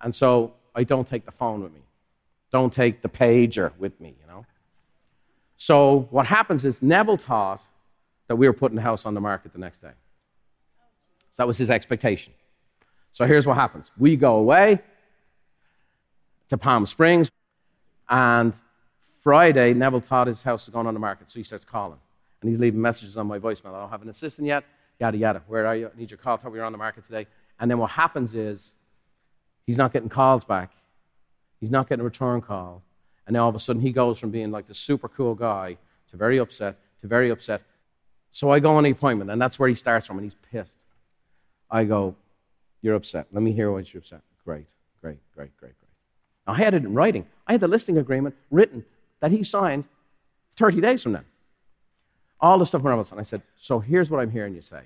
And 0.00 0.14
so 0.14 0.54
I 0.74 0.84
don't 0.84 1.08
take 1.08 1.24
the 1.24 1.32
phone 1.32 1.62
with 1.62 1.72
me. 1.72 1.80
Don't 2.52 2.72
take 2.72 3.02
the 3.02 3.08
pager 3.08 3.72
with 3.78 4.00
me, 4.00 4.14
you 4.20 4.26
know. 4.26 4.44
So 5.56 6.08
what 6.10 6.26
happens 6.26 6.64
is 6.64 6.82
Neville 6.82 7.16
thought 7.16 7.64
that 8.28 8.36
we 8.36 8.46
were 8.46 8.52
putting 8.52 8.76
the 8.76 8.82
house 8.82 9.06
on 9.06 9.14
the 9.14 9.20
market 9.20 9.52
the 9.52 9.58
next 9.58 9.80
day. 9.80 9.92
So 11.30 11.42
that 11.42 11.46
was 11.46 11.58
his 11.58 11.70
expectation. 11.70 12.32
So 13.12 13.26
here's 13.26 13.46
what 13.46 13.56
happens. 13.56 13.90
We 13.98 14.16
go 14.16 14.36
away 14.36 14.80
to 16.48 16.58
Palm 16.58 16.86
Springs, 16.86 17.30
and 18.08 18.54
Friday, 19.22 19.72
Neville 19.72 20.00
thought 20.00 20.26
his 20.26 20.42
house 20.42 20.66
was 20.66 20.72
going 20.72 20.86
on 20.86 20.94
the 20.94 21.00
market, 21.00 21.30
so 21.30 21.38
he 21.38 21.42
starts 21.42 21.64
calling. 21.64 21.98
And 22.40 22.50
he's 22.50 22.58
leaving 22.58 22.80
messages 22.80 23.16
on 23.16 23.26
my 23.26 23.38
voicemail. 23.38 23.74
I 23.74 23.80
don't 23.80 23.90
have 23.90 24.02
an 24.02 24.10
assistant 24.10 24.46
yet, 24.46 24.64
yada, 25.00 25.16
yada. 25.16 25.42
Where 25.46 25.66
are 25.66 25.74
you? 25.74 25.86
I 25.86 25.98
need 25.98 26.10
your 26.10 26.18
call. 26.18 26.36
Thought 26.36 26.52
we 26.52 26.58
were 26.58 26.64
on 26.64 26.72
the 26.72 26.78
market 26.78 27.04
today. 27.04 27.26
And 27.58 27.70
then 27.70 27.78
what 27.78 27.90
happens 27.90 28.34
is 28.34 28.74
he's 29.66 29.78
not 29.78 29.92
getting 29.92 30.08
calls 30.08 30.44
back. 30.44 30.72
He's 31.60 31.70
not 31.70 31.88
getting 31.88 32.00
a 32.00 32.04
return 32.04 32.40
call. 32.40 32.82
And 33.26 33.34
then 33.34 33.42
all 33.42 33.48
of 33.48 33.54
a 33.54 33.58
sudden 33.58 33.80
he 33.82 33.92
goes 33.92 34.18
from 34.18 34.30
being 34.30 34.50
like 34.50 34.66
the 34.66 34.74
super 34.74 35.08
cool 35.08 35.34
guy 35.34 35.76
to 36.10 36.16
very 36.16 36.38
upset, 36.38 36.78
to 37.00 37.06
very 37.06 37.30
upset. 37.30 37.62
So 38.30 38.50
I 38.50 38.58
go 38.58 38.76
on 38.76 38.84
the 38.84 38.90
appointment, 38.90 39.30
and 39.30 39.40
that's 39.40 39.58
where 39.58 39.68
he 39.68 39.74
starts 39.74 40.06
from, 40.06 40.18
and 40.18 40.24
he's 40.24 40.36
pissed. 40.52 40.78
I 41.70 41.84
go, 41.84 42.16
You're 42.82 42.96
upset. 42.96 43.28
Let 43.32 43.42
me 43.42 43.52
hear 43.52 43.70
what 43.70 43.92
you're 43.92 44.00
upset. 44.00 44.22
Great, 44.44 44.66
great, 45.00 45.18
great, 45.34 45.56
great, 45.56 45.78
great. 45.78 45.90
Now, 46.46 46.54
I 46.54 46.56
had 46.56 46.74
it 46.74 46.84
in 46.84 46.94
writing. 46.94 47.26
I 47.46 47.52
had 47.52 47.60
the 47.60 47.68
listing 47.68 47.96
agreement 47.96 48.34
written 48.50 48.84
that 49.20 49.30
he 49.30 49.42
signed 49.42 49.84
30 50.56 50.80
days 50.80 51.02
from 51.02 51.12
then. 51.12 51.24
All 52.40 52.58
the 52.58 52.66
stuff 52.66 52.82
from 52.82 52.90
Robinson. 52.90 53.18
I 53.18 53.22
said, 53.22 53.42
So 53.56 53.78
here's 53.80 54.10
what 54.10 54.20
I'm 54.20 54.30
hearing 54.30 54.54
you 54.54 54.62
say. 54.62 54.82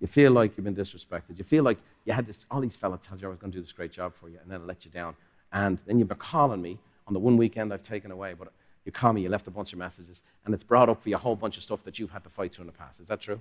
You 0.00 0.06
feel 0.06 0.32
like 0.32 0.56
you've 0.56 0.64
been 0.64 0.76
disrespected. 0.76 1.38
You 1.38 1.44
feel 1.44 1.64
like 1.64 1.78
you 2.04 2.12
had 2.12 2.26
this, 2.26 2.44
all 2.50 2.60
these 2.60 2.76
fellas 2.76 3.06
told 3.06 3.20
you 3.20 3.28
I 3.28 3.30
was 3.30 3.38
going 3.38 3.50
to 3.50 3.58
do 3.58 3.62
this 3.62 3.72
great 3.72 3.92
job 3.92 4.14
for 4.14 4.28
you, 4.28 4.38
and 4.42 4.50
then 4.50 4.60
I 4.60 4.64
let 4.64 4.84
you 4.84 4.90
down. 4.90 5.16
And 5.52 5.78
then 5.86 5.98
you've 5.98 6.08
been 6.08 6.18
calling 6.18 6.60
me 6.60 6.78
on 7.06 7.14
the 7.14 7.20
one 7.20 7.36
weekend 7.36 7.72
I've 7.72 7.82
taken 7.82 8.10
away, 8.10 8.34
but 8.34 8.52
you 8.84 8.92
call 8.92 9.12
me, 9.12 9.22
you 9.22 9.28
left 9.28 9.46
a 9.46 9.50
bunch 9.50 9.72
of 9.72 9.78
messages, 9.78 10.22
and 10.44 10.54
it's 10.54 10.64
brought 10.64 10.88
up 10.88 11.00
for 11.00 11.08
you 11.08 11.16
a 11.16 11.18
whole 11.18 11.36
bunch 11.36 11.56
of 11.56 11.62
stuff 11.62 11.82
that 11.84 11.98
you've 11.98 12.10
had 12.10 12.24
to 12.24 12.30
fight 12.30 12.54
through 12.54 12.64
in 12.64 12.66
the 12.66 12.72
past. 12.72 13.00
Is 13.00 13.08
that 13.08 13.20
true? 13.20 13.40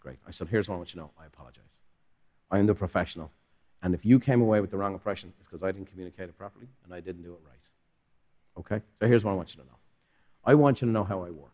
Great. 0.00 0.18
I 0.26 0.32
said, 0.32 0.48
here's 0.48 0.68
what 0.68 0.74
I 0.74 0.78
want 0.78 0.94
you 0.94 1.00
to 1.00 1.06
know. 1.06 1.10
I 1.20 1.26
apologize. 1.26 1.78
I 2.50 2.58
am 2.58 2.66
the 2.66 2.74
professional. 2.74 3.30
And 3.82 3.94
if 3.94 4.04
you 4.04 4.20
came 4.20 4.40
away 4.42 4.60
with 4.60 4.70
the 4.70 4.76
wrong 4.76 4.92
impression, 4.92 5.32
it's 5.38 5.48
because 5.48 5.62
I 5.62 5.72
didn't 5.72 5.88
communicate 5.88 6.28
it 6.28 6.36
properly 6.36 6.66
and 6.84 6.94
I 6.94 7.00
didn't 7.00 7.22
do 7.22 7.32
it 7.32 7.40
right. 7.46 8.58
Okay? 8.58 8.84
So 9.00 9.06
here's 9.08 9.24
what 9.24 9.32
I 9.32 9.34
want 9.34 9.54
you 9.54 9.62
to 9.62 9.66
know 9.66 9.76
I 10.44 10.54
want 10.54 10.82
you 10.82 10.86
to 10.86 10.92
know 10.92 11.04
how 11.04 11.24
I 11.24 11.30
work. 11.30 11.50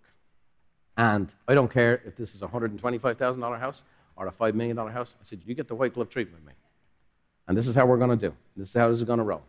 And 0.97 1.33
I 1.47 1.55
don't 1.55 1.71
care 1.71 2.03
if 2.05 2.17
this 2.17 2.35
is 2.35 2.43
a 2.43 2.49
$125,000 2.49 3.61
house 3.61 3.83
or 4.19 4.27
a 4.27 4.33
$5 4.33 4.55
million 4.55 4.77
house. 4.77 5.15
I 5.19 5.23
said, 5.25 5.41
you 5.47 5.55
get 5.55 5.69
the 5.69 5.75
white 5.75 5.95
glove 5.95 6.11
treatment 6.11 6.43
with 6.43 6.49
me. 6.49 6.55
And 7.47 7.57
this 7.57 7.67
is 7.67 7.75
how 7.75 7.87
we're 7.87 7.97
going 7.97 8.19
to 8.19 8.29
do. 8.29 8.35
This 8.57 8.69
is 8.69 8.75
how 8.75 8.89
this 8.89 8.99
is 8.99 9.05
going 9.05 9.21
to 9.21 9.25
roll. 9.25 9.43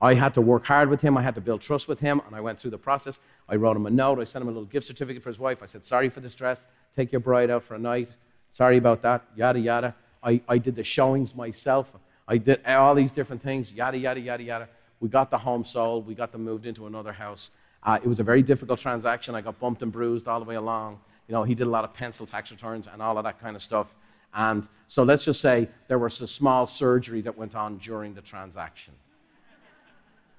I 0.00 0.14
had 0.14 0.34
to 0.34 0.40
work 0.40 0.66
hard 0.66 0.90
with 0.90 1.00
him. 1.00 1.16
I 1.16 1.22
had 1.22 1.36
to 1.36 1.40
build 1.40 1.60
trust 1.60 1.86
with 1.86 2.00
him, 2.00 2.20
and 2.26 2.34
I 2.34 2.40
went 2.40 2.58
through 2.58 2.72
the 2.72 2.78
process. 2.78 3.20
I 3.48 3.54
wrote 3.54 3.76
him 3.76 3.86
a 3.86 3.90
note. 3.90 4.18
I 4.18 4.24
sent 4.24 4.42
him 4.42 4.48
a 4.48 4.50
little 4.50 4.66
gift 4.66 4.84
certificate 4.84 5.22
for 5.22 5.30
his 5.30 5.38
wife. 5.38 5.62
I 5.62 5.66
said, 5.66 5.84
Sorry 5.84 6.08
for 6.08 6.18
the 6.18 6.28
stress. 6.28 6.66
Take 6.94 7.12
your 7.12 7.20
bride 7.20 7.50
out 7.50 7.62
for 7.62 7.76
a 7.76 7.78
night. 7.78 8.16
Sorry 8.50 8.76
about 8.76 9.00
that. 9.02 9.24
Yada, 9.36 9.60
yada. 9.60 9.94
I, 10.22 10.40
I 10.48 10.58
did 10.58 10.74
the 10.74 10.82
showings 10.82 11.36
myself. 11.36 11.94
I 12.26 12.38
did 12.38 12.66
all 12.66 12.96
these 12.96 13.12
different 13.12 13.42
things. 13.42 13.72
Yada, 13.72 13.96
yada, 13.96 14.20
yada, 14.20 14.42
yada. 14.42 14.68
We 14.98 15.08
got 15.08 15.30
the 15.30 15.38
home 15.38 15.64
sold. 15.64 16.06
We 16.06 16.14
got 16.14 16.32
them 16.32 16.44
moved 16.44 16.66
into 16.66 16.86
another 16.86 17.12
house. 17.12 17.50
Uh, 17.84 17.98
it 18.02 18.08
was 18.08 18.20
a 18.20 18.24
very 18.24 18.42
difficult 18.42 18.80
transaction. 18.80 19.34
I 19.34 19.40
got 19.40 19.58
bumped 19.60 19.82
and 19.82 19.92
bruised 19.92 20.26
all 20.26 20.40
the 20.40 20.44
way 20.44 20.56
along. 20.56 21.00
You 21.32 21.38
know, 21.38 21.44
he 21.44 21.54
did 21.54 21.66
a 21.66 21.70
lot 21.70 21.82
of 21.82 21.94
pencil 21.94 22.26
tax 22.26 22.50
returns 22.50 22.86
and 22.86 23.00
all 23.00 23.16
of 23.16 23.24
that 23.24 23.40
kind 23.40 23.56
of 23.56 23.62
stuff. 23.62 23.94
And 24.34 24.68
so 24.86 25.02
let's 25.02 25.24
just 25.24 25.40
say 25.40 25.66
there 25.88 25.98
was 25.98 26.20
a 26.20 26.26
small 26.26 26.66
surgery 26.66 27.22
that 27.22 27.38
went 27.38 27.54
on 27.54 27.78
during 27.78 28.12
the 28.12 28.20
transaction 28.20 28.92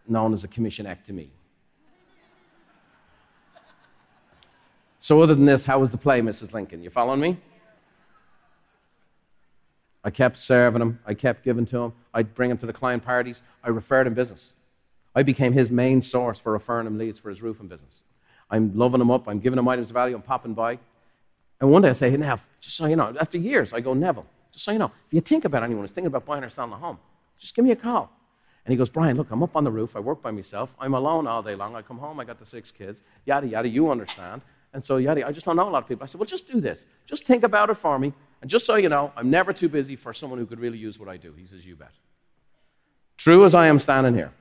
known 0.08 0.34
as 0.34 0.44
a 0.44 0.48
commissionectomy. 0.48 1.30
So, 5.00 5.20
other 5.20 5.34
than 5.34 5.46
this, 5.46 5.66
how 5.66 5.80
was 5.80 5.90
the 5.90 5.98
play, 5.98 6.22
Mrs. 6.22 6.54
Lincoln? 6.54 6.84
You 6.84 6.92
following 6.92 7.20
me? 7.20 7.38
I 10.04 10.12
kept 10.12 10.38
serving 10.38 10.80
him. 10.80 11.00
I 11.08 11.16
kept 11.16 11.44
giving 11.44 11.66
to 11.66 11.78
him. 11.80 11.94
I'd 12.14 12.36
bring 12.36 12.52
him 12.52 12.58
to 12.60 12.68
the 12.68 12.74
client 12.74 13.04
parties. 13.04 13.42
I 13.64 13.70
referred 13.70 14.06
him 14.06 14.14
business. 14.14 14.54
I 15.16 15.24
became 15.24 15.54
his 15.54 15.72
main 15.72 16.04
source 16.04 16.40
for 16.40 16.52
referring 16.52 16.86
him 16.86 17.00
leads 17.00 17.18
for 17.18 17.30
his 17.30 17.42
roofing 17.42 17.68
business. 17.68 18.04
I'm 18.50 18.76
loving 18.78 19.02
him 19.02 19.12
up. 19.12 19.28
I'm 19.28 19.40
giving 19.40 19.60
him 19.60 19.68
items 19.68 19.90
of 19.90 19.94
value. 19.94 20.16
I'm 20.16 20.22
popping 20.22 20.54
by. 20.54 20.80
And 21.60 21.72
one 21.72 21.82
day 21.82 21.90
I 21.90 21.94
say, 21.94 22.10
hey, 22.10 22.18
Nev, 22.18 22.46
just 22.60 22.76
so 22.76 22.86
you 22.86 22.96
know, 22.96 23.16
after 23.20 23.38
years, 23.38 23.74
I 23.74 23.80
go, 23.80 23.94
Neville, 23.94 24.26
just 24.52 24.66
so 24.66 24.72
you 24.72 24.80
know, 24.80 24.92
if 25.08 25.14
you 25.14 25.22
think 25.22 25.46
about 25.46 25.64
anyone 25.64 25.84
who's 25.84 25.92
thinking 25.92 26.08
about 26.08 26.26
buying 26.26 26.44
or 26.44 26.50
selling 26.50 26.74
a 26.74 26.78
home, 26.78 27.00
just 27.40 27.56
give 27.56 27.66
me 27.66 27.72
a 27.72 27.76
call. 27.76 28.12
And 28.66 28.72
he 28.72 28.78
goes, 28.78 28.90
Brian, 28.90 29.18
look, 29.18 29.30
I'm 29.32 29.44
up 29.44 29.56
on 29.56 29.64
the 29.64 29.72
roof. 29.72 29.96
I 29.96 30.00
work 30.00 30.22
by 30.22 30.32
myself. 30.32 30.76
I'm 30.80 30.94
alone 30.94 31.28
all 31.28 31.42
day 31.42 31.56
long. 31.56 31.76
I 31.76 31.82
come 31.82 31.98
home. 31.98 32.20
I 32.20 32.24
got 32.24 32.40
the 32.40 32.46
six 32.46 32.72
kids. 32.72 33.02
Yada, 33.26 33.48
yada. 33.48 33.68
You 33.68 33.92
understand. 33.92 34.42
And 34.74 34.84
so, 34.84 34.98
yada, 34.98 35.28
I 35.28 35.32
just 35.32 35.46
don't 35.46 35.56
know 35.56 35.68
a 35.68 35.70
lot 35.70 35.84
of 35.84 35.90
people. 35.90 36.04
I 36.04 36.08
said, 36.08 36.20
well, 36.20 36.26
just 36.26 36.48
do 36.48 36.62
this. 36.62 36.86
Just 37.06 37.26
think 37.26 37.44
about 37.44 37.70
it 37.70 37.76
for 37.76 38.00
me. 38.00 38.14
And 38.42 38.50
just 38.50 38.66
so 38.66 38.76
you 38.76 38.90
know, 38.90 39.12
I'm 39.18 39.30
never 39.30 39.54
too 39.54 39.70
busy 39.70 39.96
for 39.96 40.14
someone 40.14 40.40
who 40.40 40.46
could 40.46 40.60
really 40.60 40.78
use 40.78 40.98
what 40.98 41.10
I 41.10 41.18
do. 41.18 41.34
He 41.38 41.46
says, 41.46 41.66
you 41.66 41.76
bet. 41.76 41.92
True 43.18 43.46
as 43.46 43.54
I 43.54 43.68
am 43.68 43.80
standing 43.80 44.16
here, 44.16 44.32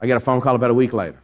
I 0.00 0.06
get 0.06 0.16
a 0.16 0.20
phone 0.20 0.40
call 0.40 0.54
about 0.54 0.70
a 0.70 0.74
week 0.74 0.92
later. 0.92 1.20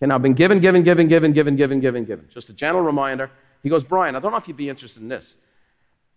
Okay, 0.00 0.08
now 0.08 0.14
I've 0.14 0.22
been 0.22 0.32
given, 0.32 0.60
given, 0.60 0.82
given, 0.82 1.08
given, 1.08 1.32
given, 1.34 1.56
given, 1.56 1.80
given, 1.80 2.04
given. 2.06 2.26
Just 2.30 2.48
a 2.48 2.54
gentle 2.54 2.80
reminder. 2.80 3.30
He 3.62 3.68
goes, 3.68 3.84
Brian, 3.84 4.16
I 4.16 4.20
don't 4.20 4.30
know 4.32 4.38
if 4.38 4.48
you'd 4.48 4.56
be 4.56 4.70
interested 4.70 5.02
in 5.02 5.08
this. 5.08 5.36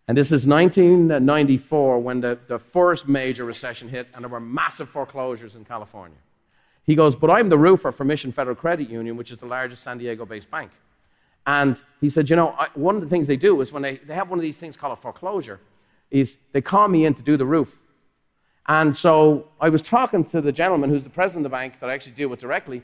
And 0.08 0.18
this 0.18 0.32
is 0.32 0.48
1994 0.48 2.00
when 2.00 2.22
the, 2.22 2.40
the 2.48 2.58
first 2.60 3.10
major 3.10 3.44
recession 3.44 3.90
hit 3.90 4.08
and 4.14 4.24
there 4.24 4.30
were 4.30 4.40
massive 4.40 4.88
foreclosures 4.88 5.58
in 5.58 5.66
California. 5.66 6.18
He 6.86 6.96
goes, 6.96 7.16
But 7.16 7.30
I'm 7.30 7.50
the 7.50 7.58
roofer 7.58 7.92
for 7.92 8.06
Mission 8.06 8.32
Federal 8.32 8.56
Credit 8.56 8.90
Union, 8.90 9.18
which 9.18 9.32
is 9.32 9.40
the 9.40 9.46
largest 9.48 9.84
San 9.84 9.98
Diego 9.98 10.26
based 10.26 10.50
bank. 10.50 10.72
And 11.46 11.82
he 12.00 12.10
said, 12.10 12.30
You 12.30 12.38
know, 12.38 12.50
I, 12.58 12.68
one 12.76 12.96
of 12.96 13.02
the 13.02 13.10
things 13.10 13.28
they 13.28 13.38
do 13.38 13.60
is 13.60 13.74
when 13.74 13.82
they, 13.82 13.98
they 13.98 14.14
have 14.14 14.30
one 14.30 14.40
of 14.40 14.44
these 14.44 14.58
things 14.58 14.78
called 14.78 14.94
a 14.94 14.98
foreclosure, 14.98 15.60
is 16.10 16.38
they 16.54 16.62
call 16.62 16.88
me 16.88 17.06
in 17.06 17.14
to 17.16 17.22
do 17.22 17.36
the 17.36 17.46
roof. 17.46 17.82
And 18.68 18.96
so 18.96 19.50
I 19.60 19.68
was 19.68 19.82
talking 19.82 20.24
to 20.26 20.40
the 20.40 20.52
gentleman 20.52 20.90
who's 20.90 21.04
the 21.04 21.10
president 21.10 21.46
of 21.46 21.52
the 21.52 21.56
bank 21.56 21.80
that 21.82 21.90
I 21.90 21.94
actually 21.94 22.14
deal 22.14 22.30
with 22.30 22.40
directly, 22.40 22.82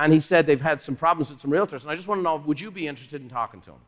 and 0.00 0.14
he 0.14 0.18
said 0.18 0.46
they've 0.46 0.60
had 0.60 0.80
some 0.80 0.96
problems 0.96 1.30
with 1.30 1.40
some 1.40 1.50
realtors. 1.50 1.82
And 1.82 1.90
I 1.90 1.94
just 1.94 2.08
want 2.08 2.20
to 2.20 2.22
know, 2.22 2.36
would 2.46 2.58
you 2.58 2.70
be 2.70 2.88
interested 2.88 3.20
in 3.20 3.28
talking 3.28 3.60
to 3.60 3.72
him? 3.72 3.78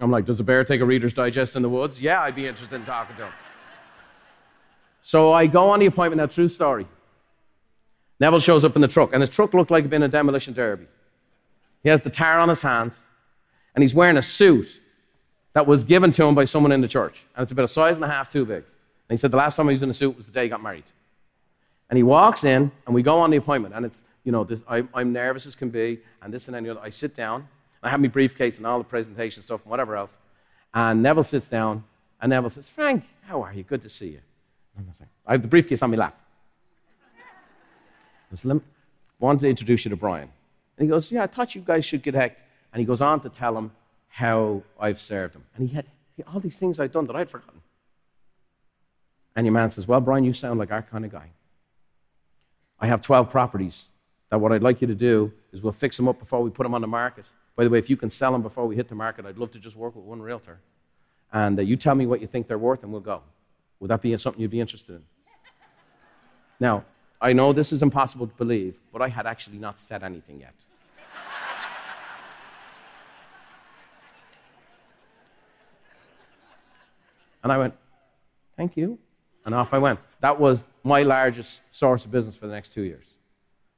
I'm 0.00 0.10
like, 0.10 0.24
does 0.24 0.38
a 0.38 0.44
bear 0.44 0.64
take 0.64 0.80
a 0.80 0.84
Reader's 0.84 1.12
Digest 1.12 1.56
in 1.56 1.62
the 1.62 1.68
woods? 1.68 2.00
Yeah, 2.00 2.22
I'd 2.22 2.36
be 2.36 2.46
interested 2.46 2.76
in 2.76 2.84
talking 2.84 3.16
to 3.16 3.26
him. 3.26 3.32
So 5.00 5.32
I 5.32 5.48
go 5.48 5.68
on 5.70 5.80
the 5.80 5.86
appointment. 5.86 6.18
Now, 6.18 6.26
true 6.26 6.48
story. 6.48 6.86
Neville 8.20 8.38
shows 8.38 8.64
up 8.64 8.76
in 8.76 8.82
the 8.82 8.88
truck, 8.88 9.12
and 9.12 9.20
his 9.20 9.30
truck 9.30 9.52
looked 9.52 9.72
like 9.72 9.80
it 9.80 9.84
had 9.84 9.90
been 9.90 10.04
a 10.04 10.08
demolition 10.08 10.54
derby. 10.54 10.86
He 11.82 11.88
has 11.88 12.02
the 12.02 12.10
tar 12.10 12.38
on 12.38 12.48
his 12.48 12.60
hands, 12.60 13.00
and 13.74 13.82
he's 13.82 13.96
wearing 13.96 14.16
a 14.16 14.22
suit 14.22 14.80
that 15.54 15.66
was 15.66 15.82
given 15.82 16.12
to 16.12 16.24
him 16.24 16.36
by 16.36 16.44
someone 16.44 16.70
in 16.70 16.80
the 16.80 16.88
church. 16.88 17.24
And 17.34 17.42
it's 17.42 17.50
about 17.50 17.64
a 17.64 17.68
size 17.68 17.96
and 17.96 18.04
a 18.04 18.08
half 18.08 18.30
too 18.30 18.44
big. 18.44 18.62
And 19.08 19.10
he 19.10 19.16
said 19.16 19.32
the 19.32 19.38
last 19.38 19.56
time 19.56 19.66
he 19.66 19.72
was 19.72 19.82
in 19.82 19.90
a 19.90 19.94
suit 19.94 20.16
was 20.16 20.26
the 20.26 20.32
day 20.32 20.44
he 20.44 20.48
got 20.48 20.62
married. 20.62 20.84
And 21.90 21.96
he 21.96 22.02
walks 22.02 22.44
in, 22.44 22.70
and 22.86 22.94
we 22.94 23.02
go 23.02 23.18
on 23.18 23.30
the 23.30 23.36
appointment, 23.36 23.74
and 23.74 23.84
it's, 23.84 24.04
you 24.24 24.32
know, 24.32 24.44
this, 24.44 24.62
I, 24.68 24.84
am 24.94 25.12
nervous 25.12 25.46
as 25.46 25.54
can 25.54 25.68
be, 25.68 26.00
and 26.22 26.32
this 26.32 26.48
and 26.48 26.56
any 26.56 26.68
other. 26.68 26.80
I 26.80 26.90
sit 26.90 27.14
down, 27.14 27.48
I 27.82 27.90
have 27.90 28.00
my 28.00 28.08
briefcase 28.08 28.58
and 28.58 28.66
all 28.66 28.78
the 28.78 28.84
presentation 28.84 29.42
stuff 29.42 29.62
and 29.62 29.70
whatever 29.70 29.96
else. 29.96 30.16
And 30.72 31.02
Neville 31.02 31.24
sits 31.24 31.48
down, 31.48 31.84
and 32.20 32.30
Neville 32.30 32.50
says, 32.50 32.68
Frank, 32.68 33.04
how 33.22 33.42
are 33.42 33.52
you? 33.52 33.62
Good 33.62 33.82
to 33.82 33.88
see 33.88 34.10
you. 34.10 34.20
I 35.26 35.32
have 35.32 35.42
the 35.42 35.48
briefcase 35.48 35.82
on 35.82 35.90
my 35.90 35.96
lap. 35.96 36.18
I 38.32 38.34
said, 38.34 38.60
wanted 39.18 39.40
to 39.40 39.48
introduce 39.48 39.84
you 39.84 39.90
to 39.90 39.96
Brian. 39.96 40.30
And 40.76 40.86
he 40.86 40.90
goes, 40.90 41.12
Yeah, 41.12 41.24
I 41.24 41.26
thought 41.26 41.54
you 41.54 41.60
guys 41.60 41.84
should 41.84 42.02
connect. 42.02 42.42
And 42.72 42.80
he 42.80 42.86
goes 42.86 43.00
on 43.00 43.20
to 43.20 43.28
tell 43.28 43.56
him 43.56 43.70
how 44.08 44.62
I've 44.80 45.00
served 45.00 45.36
him. 45.36 45.44
And 45.54 45.68
he 45.68 45.74
had, 45.74 45.86
he 46.16 46.22
had 46.22 46.34
all 46.34 46.40
these 46.40 46.56
things 46.56 46.80
I'd 46.80 46.92
done 46.92 47.06
that 47.06 47.16
I'd 47.16 47.30
forgotten. 47.30 47.60
And 49.36 49.46
your 49.46 49.52
man 49.52 49.70
says, 49.70 49.86
Well, 49.86 50.00
Brian, 50.00 50.24
you 50.24 50.32
sound 50.32 50.58
like 50.58 50.72
our 50.72 50.82
kind 50.82 51.04
of 51.04 51.12
guy. 51.12 51.30
I 52.82 52.88
have 52.88 53.00
12 53.00 53.30
properties 53.30 53.90
that 54.28 54.38
what 54.38 54.50
I'd 54.50 54.62
like 54.62 54.80
you 54.80 54.88
to 54.88 54.94
do 54.94 55.32
is 55.52 55.62
we'll 55.62 55.72
fix 55.72 55.96
them 55.96 56.08
up 56.08 56.18
before 56.18 56.42
we 56.42 56.50
put 56.50 56.64
them 56.64 56.74
on 56.74 56.80
the 56.80 56.88
market. 56.88 57.24
By 57.54 57.62
the 57.62 57.70
way, 57.70 57.78
if 57.78 57.88
you 57.88 57.96
can 57.96 58.10
sell 58.10 58.32
them 58.32 58.42
before 58.42 58.66
we 58.66 58.74
hit 58.74 58.88
the 58.88 58.96
market, 58.96 59.24
I'd 59.24 59.38
love 59.38 59.52
to 59.52 59.60
just 59.60 59.76
work 59.76 59.94
with 59.94 60.04
one 60.04 60.20
realtor. 60.20 60.58
And 61.32 61.56
uh, 61.56 61.62
you 61.62 61.76
tell 61.76 61.94
me 61.94 62.06
what 62.06 62.20
you 62.20 62.26
think 62.26 62.48
they're 62.48 62.58
worth, 62.58 62.82
and 62.82 62.90
we'll 62.90 63.00
go. 63.00 63.22
Would 63.78 63.88
that 63.90 64.02
be 64.02 64.16
something 64.16 64.42
you'd 64.42 64.50
be 64.50 64.60
interested 64.60 64.96
in? 64.96 65.02
Now, 66.58 66.84
I 67.20 67.32
know 67.32 67.52
this 67.52 67.72
is 67.72 67.82
impossible 67.82 68.26
to 68.26 68.34
believe, 68.34 68.80
but 68.92 69.00
I 69.00 69.08
had 69.08 69.26
actually 69.26 69.58
not 69.58 69.78
said 69.78 70.02
anything 70.02 70.40
yet. 70.40 70.54
and 77.44 77.52
I 77.52 77.58
went, 77.58 77.74
Thank 78.56 78.76
you. 78.76 78.98
And 79.44 79.54
off 79.54 79.74
I 79.74 79.78
went. 79.78 79.98
That 80.20 80.38
was 80.38 80.68
my 80.84 81.02
largest 81.02 81.62
source 81.70 82.04
of 82.04 82.10
business 82.10 82.36
for 82.36 82.46
the 82.46 82.52
next 82.52 82.72
two 82.72 82.82
years. 82.82 83.14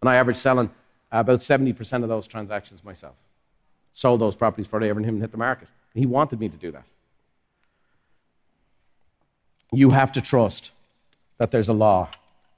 And 0.00 0.08
I 0.10 0.16
averaged 0.16 0.40
selling 0.40 0.70
about 1.10 1.38
70% 1.38 2.02
of 2.02 2.08
those 2.08 2.26
transactions 2.26 2.84
myself 2.84 3.14
sold 3.94 4.20
those 4.20 4.34
properties 4.34 4.66
before 4.66 4.80
they 4.80 4.90
ever 4.90 5.00
even 5.00 5.20
hit 5.20 5.30
the 5.30 5.38
market. 5.38 5.68
And 5.94 6.00
he 6.00 6.06
wanted 6.06 6.40
me 6.40 6.48
to 6.48 6.56
do 6.56 6.72
that. 6.72 6.84
You 9.72 9.90
have 9.90 10.12
to 10.12 10.20
trust 10.20 10.72
that 11.38 11.50
there's 11.50 11.68
a 11.68 11.72
law, 11.72 12.08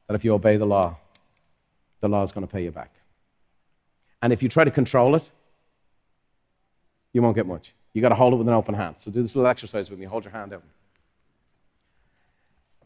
that 0.09 0.15
if 0.15 0.25
you 0.25 0.35
obey 0.35 0.57
the 0.57 0.67
law, 0.67 0.97
the 2.01 2.09
law 2.09 2.23
is 2.23 2.33
going 2.33 2.47
to 2.47 2.53
pay 2.53 2.65
you 2.65 2.71
back. 2.71 2.91
And 4.23 4.33
if 4.33 4.43
you 4.43 4.49
try 4.49 4.65
to 4.65 4.71
control 4.71 5.15
it, 5.15 5.29
you 7.13 7.23
won't 7.23 7.37
get 7.37 7.47
much. 7.47 7.73
You 7.93 8.03
got 8.03 8.11
to 8.11 8.15
hold 8.15 8.35
it 8.35 8.37
with 8.37 8.49
an 8.49 8.55
open 8.55 8.75
hand. 8.75 8.97
So 8.99 9.11
do 9.11 9.23
this 9.23 9.37
little 9.37 9.51
exercise 9.51 9.89
with 9.89 9.99
me. 9.99 10.07
Hold 10.07 10.25
your 10.25 10.33
hand 10.33 10.53
out. 10.53 10.63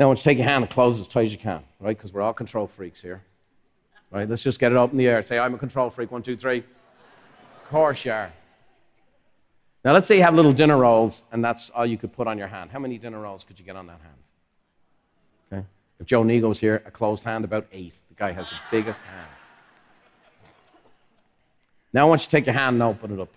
Now, 0.00 0.06
I 0.06 0.08
want 0.08 0.20
you 0.20 0.24
take 0.24 0.38
your 0.38 0.46
hand 0.46 0.64
and 0.64 0.72
close 0.72 0.96
it 0.96 1.02
as 1.02 1.08
tight 1.08 1.26
as 1.26 1.32
you 1.32 1.38
can, 1.38 1.62
right? 1.78 1.94
Because 1.94 2.10
we're 2.10 2.22
all 2.22 2.32
control 2.32 2.66
freaks 2.66 3.02
here. 3.02 3.22
Right? 4.10 4.26
Let's 4.26 4.42
just 4.42 4.58
get 4.58 4.72
it 4.72 4.78
up 4.78 4.92
in 4.92 4.96
the 4.96 5.06
air. 5.06 5.22
Say, 5.22 5.38
I'm 5.38 5.52
a 5.52 5.58
control 5.58 5.90
freak. 5.90 6.10
One, 6.10 6.22
two, 6.22 6.38
three. 6.38 6.60
Of 6.60 7.68
course 7.68 8.06
you 8.06 8.12
are. 8.12 8.32
Now, 9.84 9.92
let's 9.92 10.08
say 10.08 10.16
you 10.16 10.22
have 10.22 10.34
little 10.34 10.54
dinner 10.54 10.78
rolls, 10.78 11.24
and 11.32 11.44
that's 11.44 11.68
all 11.68 11.84
you 11.84 11.98
could 11.98 12.14
put 12.14 12.26
on 12.26 12.38
your 12.38 12.46
hand. 12.46 12.70
How 12.70 12.78
many 12.78 12.96
dinner 12.96 13.20
rolls 13.20 13.44
could 13.44 13.58
you 13.58 13.64
get 13.64 13.76
on 13.76 13.88
that 13.88 14.00
hand? 14.00 14.14
Okay. 15.52 15.66
If 16.00 16.06
Joe 16.06 16.22
Nego's 16.22 16.58
here, 16.58 16.82
a 16.86 16.90
closed 16.90 17.22
hand, 17.22 17.44
about 17.44 17.66
eight. 17.70 17.94
The 18.08 18.14
guy 18.14 18.32
has 18.32 18.48
the 18.48 18.56
biggest 18.70 19.02
hand. 19.02 19.28
Now 21.92 22.06
I 22.06 22.08
want 22.08 22.22
you 22.22 22.24
to 22.24 22.30
take 22.30 22.46
your 22.46 22.54
hand 22.54 22.76
and 22.76 22.82
open 22.82 23.12
it 23.12 23.20
up. 23.20 23.34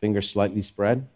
Fingers 0.00 0.30
slightly 0.30 0.62
spread. 0.62 1.08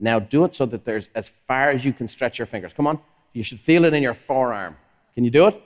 Now 0.00 0.18
do 0.18 0.44
it 0.44 0.54
so 0.54 0.64
that 0.66 0.84
there's 0.84 1.10
as 1.14 1.28
far 1.28 1.68
as 1.68 1.84
you 1.84 1.92
can 1.92 2.08
stretch 2.08 2.38
your 2.38 2.46
fingers. 2.46 2.72
Come 2.72 2.86
on. 2.86 2.98
You 3.34 3.42
should 3.42 3.60
feel 3.60 3.84
it 3.84 3.94
in 3.94 4.02
your 4.02 4.14
forearm. 4.14 4.76
Can 5.14 5.24
you 5.24 5.30
do 5.30 5.46
it? 5.46 5.62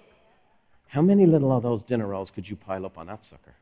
How 0.88 1.00
many 1.00 1.24
little 1.24 1.52
of 1.52 1.62
those 1.62 1.82
dinner 1.82 2.06
rolls 2.06 2.30
could 2.30 2.48
you 2.48 2.56
pile 2.56 2.84
up 2.84 2.98
on 2.98 3.06
that 3.06 3.24
sucker? 3.24 3.54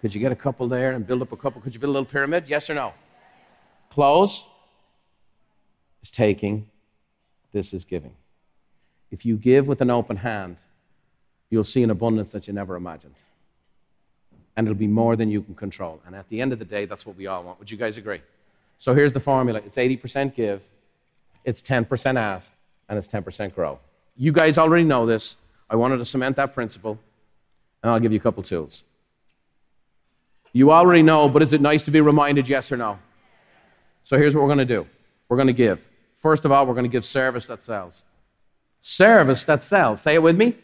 Could 0.00 0.14
you 0.14 0.20
get 0.20 0.32
a 0.32 0.36
couple 0.36 0.68
there 0.68 0.92
and 0.92 1.06
build 1.06 1.22
up 1.22 1.32
a 1.32 1.36
couple? 1.36 1.60
Could 1.60 1.74
you 1.74 1.80
build 1.80 1.90
a 1.90 1.92
little 1.92 2.10
pyramid? 2.10 2.48
Yes 2.48 2.68
or 2.68 2.74
no? 2.74 2.92
Close 3.90 4.44
is 6.02 6.10
taking, 6.10 6.68
this 7.52 7.72
is 7.72 7.84
giving. 7.84 8.14
If 9.10 9.24
you 9.24 9.36
give 9.36 9.68
with 9.68 9.80
an 9.80 9.90
open 9.90 10.18
hand, 10.18 10.56
you'll 11.50 11.64
see 11.64 11.82
an 11.82 11.90
abundance 11.90 12.32
that 12.32 12.46
you 12.46 12.52
never 12.52 12.76
imagined. 12.76 13.14
And 14.56 14.66
it'll 14.66 14.76
be 14.76 14.86
more 14.86 15.16
than 15.16 15.30
you 15.30 15.42
can 15.42 15.54
control. 15.54 16.00
And 16.06 16.14
at 16.14 16.28
the 16.28 16.40
end 16.40 16.52
of 16.52 16.58
the 16.58 16.64
day, 16.64 16.86
that's 16.86 17.06
what 17.06 17.16
we 17.16 17.26
all 17.26 17.42
want. 17.42 17.58
Would 17.58 17.70
you 17.70 17.76
guys 17.76 17.96
agree? 17.98 18.20
So 18.78 18.94
here's 18.94 19.12
the 19.12 19.20
formula 19.20 19.60
it's 19.64 19.76
80% 19.76 20.34
give, 20.34 20.62
it's 21.44 21.62
10% 21.62 22.16
ask, 22.16 22.52
and 22.88 22.98
it's 22.98 23.08
10% 23.08 23.54
grow. 23.54 23.78
You 24.16 24.32
guys 24.32 24.58
already 24.58 24.84
know 24.84 25.06
this. 25.06 25.36
I 25.68 25.76
wanted 25.76 25.98
to 25.98 26.04
cement 26.04 26.36
that 26.36 26.54
principle, 26.54 26.98
and 27.82 27.90
I'll 27.90 28.00
give 28.00 28.12
you 28.12 28.18
a 28.18 28.22
couple 28.22 28.42
tools. 28.42 28.84
You 30.52 30.72
already 30.72 31.02
know, 31.02 31.28
but 31.28 31.42
is 31.42 31.52
it 31.52 31.60
nice 31.60 31.82
to 31.82 31.90
be 31.90 32.00
reminded, 32.00 32.48
yes 32.48 32.72
or 32.72 32.76
no? 32.76 32.98
So 34.02 34.16
here's 34.16 34.34
what 34.34 34.42
we're 34.42 34.54
going 34.54 34.66
to 34.66 34.74
do 34.74 34.86
we're 35.28 35.36
going 35.36 35.48
to 35.48 35.52
give. 35.52 35.88
First 36.16 36.44
of 36.44 36.52
all, 36.52 36.64
we're 36.66 36.74
going 36.74 36.84
to 36.84 36.90
give 36.90 37.04
service 37.04 37.46
that 37.48 37.62
sells. 37.62 38.04
Service 38.80 39.44
that 39.44 39.62
sells. 39.62 40.00
Say 40.00 40.14
it 40.14 40.22
with 40.22 40.36
me. 40.36 40.56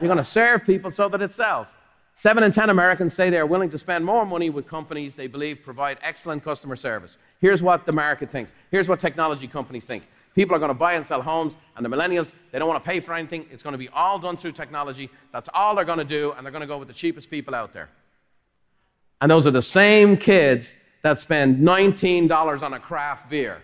You're 0.00 0.08
going 0.08 0.16
to 0.16 0.24
serve 0.24 0.64
people 0.64 0.90
so 0.90 1.08
that 1.08 1.20
it 1.20 1.32
sells. 1.32 1.74
Seven 2.20 2.42
in 2.42 2.52
10 2.52 2.68
Americans 2.68 3.14
say 3.14 3.30
they 3.30 3.38
are 3.38 3.46
willing 3.46 3.70
to 3.70 3.78
spend 3.78 4.04
more 4.04 4.26
money 4.26 4.50
with 4.50 4.68
companies 4.68 5.14
they 5.14 5.26
believe 5.26 5.62
provide 5.62 5.96
excellent 6.02 6.44
customer 6.44 6.76
service. 6.76 7.16
Here's 7.40 7.62
what 7.62 7.86
the 7.86 7.92
market 7.92 8.30
thinks. 8.30 8.52
Here's 8.70 8.90
what 8.90 9.00
technology 9.00 9.48
companies 9.48 9.86
think. 9.86 10.06
People 10.34 10.54
are 10.54 10.58
going 10.58 10.68
to 10.68 10.74
buy 10.74 10.92
and 10.92 11.06
sell 11.06 11.22
homes, 11.22 11.56
and 11.78 11.82
the 11.82 11.88
millennials, 11.88 12.34
they 12.52 12.58
don't 12.58 12.68
want 12.68 12.84
to 12.84 12.86
pay 12.86 13.00
for 13.00 13.14
anything. 13.14 13.46
It's 13.50 13.62
going 13.62 13.72
to 13.72 13.78
be 13.78 13.88
all 13.88 14.18
done 14.18 14.36
through 14.36 14.52
technology. 14.52 15.08
That's 15.32 15.48
all 15.54 15.74
they're 15.74 15.86
going 15.86 15.96
to 15.96 16.04
do, 16.04 16.32
and 16.32 16.44
they're 16.44 16.52
going 16.52 16.60
to 16.60 16.66
go 16.66 16.76
with 16.76 16.88
the 16.88 16.94
cheapest 16.94 17.30
people 17.30 17.54
out 17.54 17.72
there. 17.72 17.88
And 19.22 19.30
those 19.30 19.46
are 19.46 19.50
the 19.50 19.62
same 19.62 20.18
kids 20.18 20.74
that 21.00 21.20
spend 21.20 21.66
$19 21.66 22.62
on 22.62 22.74
a 22.74 22.78
craft 22.78 23.30
beer. 23.30 23.62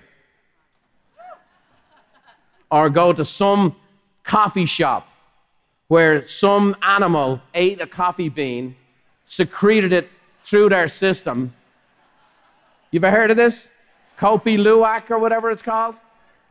Or 2.70 2.88
go 2.88 3.12
to 3.12 3.22
some 3.22 3.76
coffee 4.24 4.64
shop 4.64 5.10
where 5.88 6.26
some 6.26 6.76
animal 6.82 7.40
ate 7.54 7.80
a 7.80 7.86
coffee 7.86 8.28
bean, 8.28 8.76
secreted 9.24 9.92
it 9.92 10.08
through 10.42 10.68
their 10.68 10.88
system. 10.88 11.52
You've 12.90 13.04
ever 13.04 13.16
heard 13.16 13.30
of 13.30 13.36
this? 13.36 13.68
Kopi 14.18 14.56
Luwak 14.58 15.10
or 15.10 15.18
whatever 15.18 15.50
it's 15.50 15.62
called? 15.62 15.96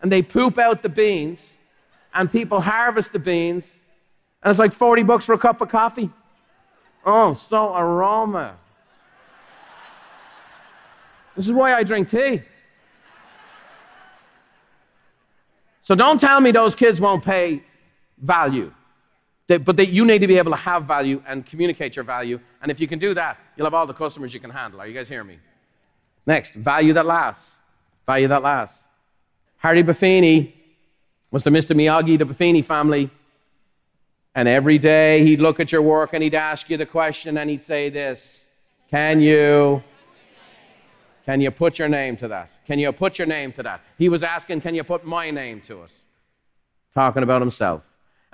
and 0.06 0.12
they 0.12 0.22
poop 0.22 0.60
out 0.60 0.84
the 0.84 0.90
beans, 0.90 1.56
and 2.14 2.30
people 2.30 2.62
harvest 2.62 3.12
the 3.12 3.18
beans, 3.18 3.76
and 4.44 4.52
it's 4.52 4.60
like 4.60 4.72
40 4.72 5.02
bucks 5.02 5.26
for 5.26 5.34
a 5.34 5.38
cup 5.40 5.62
of 5.62 5.70
coffee. 5.70 6.12
Oh, 7.04 7.34
so 7.34 7.76
aroma. 7.76 8.56
This 11.36 11.48
is 11.48 11.54
why 11.54 11.74
I 11.74 11.82
drink 11.82 12.08
tea. 12.08 12.44
So 15.82 15.96
don't 15.96 16.22
tell 16.22 16.40
me 16.40 16.52
those 16.52 16.76
kids 16.76 17.02
won't 17.02 17.26
pay 17.26 17.64
value. 18.22 18.72
But 19.48 19.78
they, 19.78 19.86
you 19.86 20.06
need 20.06 20.20
to 20.20 20.28
be 20.28 20.38
able 20.38 20.52
to 20.52 20.58
have 20.58 20.86
value 20.86 21.22
and 21.28 21.46
communicate 21.46 21.96
your 21.96 22.04
value. 22.04 22.40
And 22.62 22.72
if 22.72 22.80
you 22.80 22.88
can 22.88 22.98
do 22.98 23.14
that, 23.14 23.38
you'll 23.56 23.68
have 23.68 23.76
all 23.76 23.86
the 23.86 23.94
customers 23.94 24.34
you 24.34 24.40
can 24.40 24.50
handle. 24.50 24.82
Are 24.82 24.88
you 24.88 24.94
guys 24.94 25.08
hearing 25.08 25.28
me? 25.28 25.40
Next, 26.26 26.56
value 26.56 26.94
that 26.94 27.06
lasts. 27.06 27.54
Value 28.08 28.28
that 28.28 28.42
lasts. 28.42 28.84
Harry 29.58 29.84
Buffini 29.84 30.54
was 31.30 31.44
the 31.44 31.52
Mr. 31.52 31.76
Miyagi, 31.76 32.18
the 32.18 32.26
Buffini 32.26 32.66
family. 32.66 33.12
And 34.34 34.48
every 34.48 34.80
day 34.80 35.24
he'd 35.24 35.40
look 35.40 35.60
at 35.60 35.72
your 35.72 35.82
work 35.82 36.14
and 36.14 36.24
he'd 36.24 36.36
ask 36.36 36.70
you 36.70 36.78
the 36.78 36.86
question 36.86 37.38
and 37.38 37.50
he'd 37.50 37.64
say 37.64 37.90
this 37.90 38.46
Can 38.90 39.22
you? 39.22 39.84
Can 41.26 41.42
you 41.42 41.52
put 41.52 41.80
your 41.80 41.88
name 41.88 42.18
to 42.18 42.28
that? 42.28 42.52
Can 42.66 42.78
you 42.80 42.92
put 42.92 43.18
your 43.18 43.28
name 43.28 43.52
to 43.54 43.64
that? 43.64 43.82
He 43.98 44.10
was 44.10 44.24
asking, 44.24 44.62
Can 44.62 44.76
you 44.76 44.84
put 44.84 45.06
my 45.06 45.30
name 45.32 45.62
to 45.62 45.84
it? 45.84 45.92
Talking 46.94 47.24
about 47.24 47.42
himself. 47.42 47.84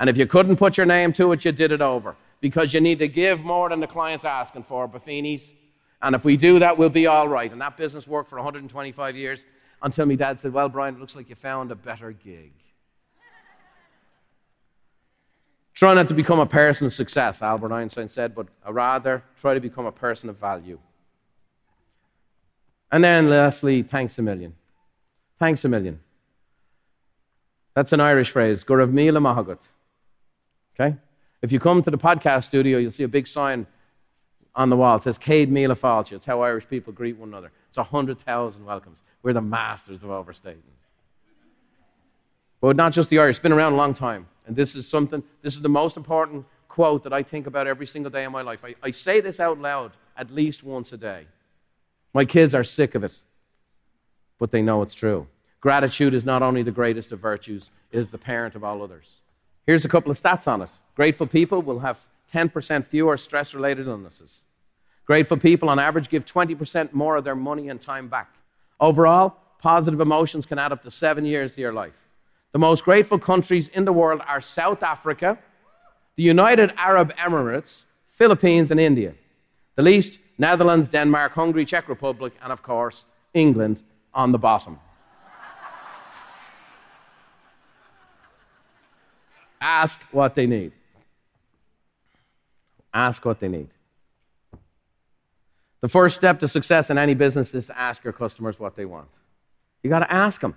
And 0.01 0.09
if 0.09 0.17
you 0.17 0.25
couldn't 0.25 0.55
put 0.55 0.77
your 0.77 0.87
name 0.87 1.13
to 1.13 1.31
it, 1.31 1.45
you 1.45 1.51
did 1.51 1.71
it 1.71 1.79
over 1.79 2.15
because 2.39 2.73
you 2.73 2.81
need 2.81 2.97
to 2.97 3.07
give 3.07 3.45
more 3.45 3.69
than 3.69 3.79
the 3.79 3.85
client's 3.85 4.25
asking 4.25 4.63
for, 4.63 4.87
Buffini's. 4.87 5.53
And 6.01 6.15
if 6.15 6.25
we 6.25 6.37
do 6.37 6.57
that, 6.57 6.75
we'll 6.75 6.89
be 6.89 7.05
all 7.05 7.27
right. 7.27 7.51
And 7.51 7.61
that 7.61 7.77
business 7.77 8.07
worked 8.07 8.27
for 8.27 8.37
125 8.37 9.15
years 9.15 9.45
until 9.83 10.07
my 10.07 10.15
dad 10.15 10.39
said, 10.39 10.53
Well, 10.53 10.69
Brian, 10.69 10.95
it 10.95 10.99
looks 10.99 11.15
like 11.15 11.29
you 11.29 11.35
found 11.35 11.71
a 11.71 11.75
better 11.75 12.11
gig. 12.13 12.51
try 15.75 15.93
not 15.93 16.07
to 16.07 16.15
become 16.15 16.39
a 16.39 16.47
person 16.47 16.87
of 16.87 16.93
success, 16.93 17.43
Albert 17.43 17.71
Einstein 17.71 18.09
said, 18.09 18.33
but 18.33 18.47
rather 18.67 19.23
try 19.39 19.53
to 19.53 19.59
become 19.59 19.85
a 19.85 19.91
person 19.91 20.29
of 20.29 20.39
value. 20.39 20.79
And 22.91 23.03
then 23.03 23.29
lastly, 23.29 23.83
thanks 23.83 24.17
a 24.17 24.23
million. 24.23 24.55
Thanks 25.37 25.63
a 25.63 25.69
million. 25.69 25.99
That's 27.75 27.93
an 27.93 27.99
Irish 27.99 28.31
phrase, 28.31 28.63
Gurav 28.63 28.91
Mila 28.91 29.19
Mahagut. 29.19 29.67
Okay? 30.79 30.95
If 31.41 31.51
you 31.51 31.59
come 31.59 31.81
to 31.81 31.91
the 31.91 31.97
podcast 31.97 32.45
studio, 32.45 32.77
you'll 32.77 32.91
see 32.91 33.03
a 33.03 33.07
big 33.07 33.27
sign 33.27 33.65
on 34.55 34.69
the 34.69 34.77
wall. 34.77 34.97
It 34.97 35.03
says 35.03 35.17
Céad 35.17 35.49
Míle. 35.49 36.11
It's 36.11 36.25
how 36.25 36.41
Irish 36.41 36.67
people 36.67 36.93
greet 36.93 37.17
one 37.17 37.29
another. 37.29 37.51
It's 37.69 37.77
100,000 37.77 38.65
welcomes. 38.65 39.03
We're 39.23 39.33
the 39.33 39.41
masters 39.41 40.03
of 40.03 40.09
overstating. 40.09 40.61
But 42.59 42.75
not 42.75 42.93
just 42.93 43.09
the 43.09 43.19
Irish, 43.19 43.37
it's 43.37 43.43
been 43.43 43.51
around 43.51 43.73
a 43.73 43.77
long 43.77 43.93
time. 43.93 44.27
And 44.45 44.55
this 44.55 44.75
is 44.75 44.87
something, 44.87 45.23
this 45.41 45.55
is 45.55 45.61
the 45.61 45.69
most 45.69 45.97
important 45.97 46.45
quote 46.67 47.03
that 47.03 47.13
I 47.13 47.23
think 47.23 47.47
about 47.47 47.67
every 47.67 47.87
single 47.87 48.11
day 48.11 48.23
of 48.23 48.31
my 48.31 48.41
life. 48.41 48.63
I, 48.63 48.75
I 48.83 48.91
say 48.91 49.19
this 49.19 49.39
out 49.39 49.59
loud 49.59 49.91
at 50.15 50.31
least 50.31 50.63
once 50.63 50.93
a 50.93 50.97
day. 50.97 51.25
My 52.13 52.25
kids 52.25 52.53
are 52.53 52.63
sick 52.63 52.93
of 52.93 53.03
it, 53.03 53.17
but 54.37 54.51
they 54.51 54.61
know 54.61 54.81
it's 54.81 54.93
true. 54.93 55.27
Gratitude 55.59 56.13
is 56.13 56.25
not 56.25 56.41
only 56.41 56.63
the 56.63 56.71
greatest 56.71 57.11
of 57.11 57.19
virtues, 57.19 57.71
it 57.91 57.99
is 57.99 58.11
the 58.11 58.17
parent 58.17 58.55
of 58.55 58.63
all 58.63 58.81
others. 58.83 59.21
Here's 59.65 59.85
a 59.85 59.89
couple 59.89 60.11
of 60.11 60.17
stats 60.19 60.47
on 60.47 60.61
it. 60.61 60.69
Grateful 60.95 61.27
people 61.27 61.61
will 61.61 61.79
have 61.79 62.01
10% 62.31 62.85
fewer 62.85 63.17
stress 63.17 63.53
related 63.53 63.87
illnesses. 63.87 64.43
Grateful 65.05 65.37
people, 65.37 65.69
on 65.69 65.79
average, 65.79 66.09
give 66.09 66.25
20% 66.25 66.93
more 66.93 67.17
of 67.17 67.23
their 67.23 67.35
money 67.35 67.69
and 67.69 67.81
time 67.81 68.07
back. 68.07 68.33
Overall, 68.79 69.35
positive 69.59 69.99
emotions 69.99 70.45
can 70.45 70.57
add 70.57 70.71
up 70.71 70.81
to 70.83 70.91
seven 70.91 71.25
years 71.25 71.55
to 71.55 71.61
your 71.61 71.73
life. 71.73 72.07
The 72.51 72.59
most 72.59 72.83
grateful 72.83 73.19
countries 73.19 73.67
in 73.69 73.85
the 73.85 73.93
world 73.93 74.21
are 74.27 74.41
South 74.41 74.83
Africa, 74.83 75.37
the 76.15 76.23
United 76.23 76.73
Arab 76.77 77.13
Emirates, 77.15 77.85
Philippines, 78.07 78.71
and 78.71 78.79
India. 78.79 79.13
The 79.75 79.83
least, 79.83 80.19
Netherlands, 80.37 80.87
Denmark, 80.87 81.33
Hungary, 81.33 81.65
Czech 81.65 81.87
Republic, 81.87 82.33
and 82.43 82.51
of 82.51 82.61
course, 82.61 83.05
England 83.33 83.83
on 84.13 84.31
the 84.31 84.37
bottom. 84.37 84.79
Ask 89.61 90.01
what 90.11 90.33
they 90.33 90.47
need. 90.47 90.71
Ask 92.91 93.23
what 93.23 93.39
they 93.39 93.47
need. 93.47 93.69
The 95.81 95.87
first 95.87 96.15
step 96.15 96.39
to 96.39 96.47
success 96.47 96.89
in 96.89 96.97
any 96.97 97.13
business 97.13 97.53
is 97.53 97.67
to 97.67 97.77
ask 97.77 98.03
your 98.03 98.13
customers 98.13 98.59
what 98.59 98.75
they 98.75 98.85
want. 98.85 99.19
You 99.83 99.89
got 99.89 99.99
to 99.99 100.11
ask 100.11 100.41
them. 100.41 100.55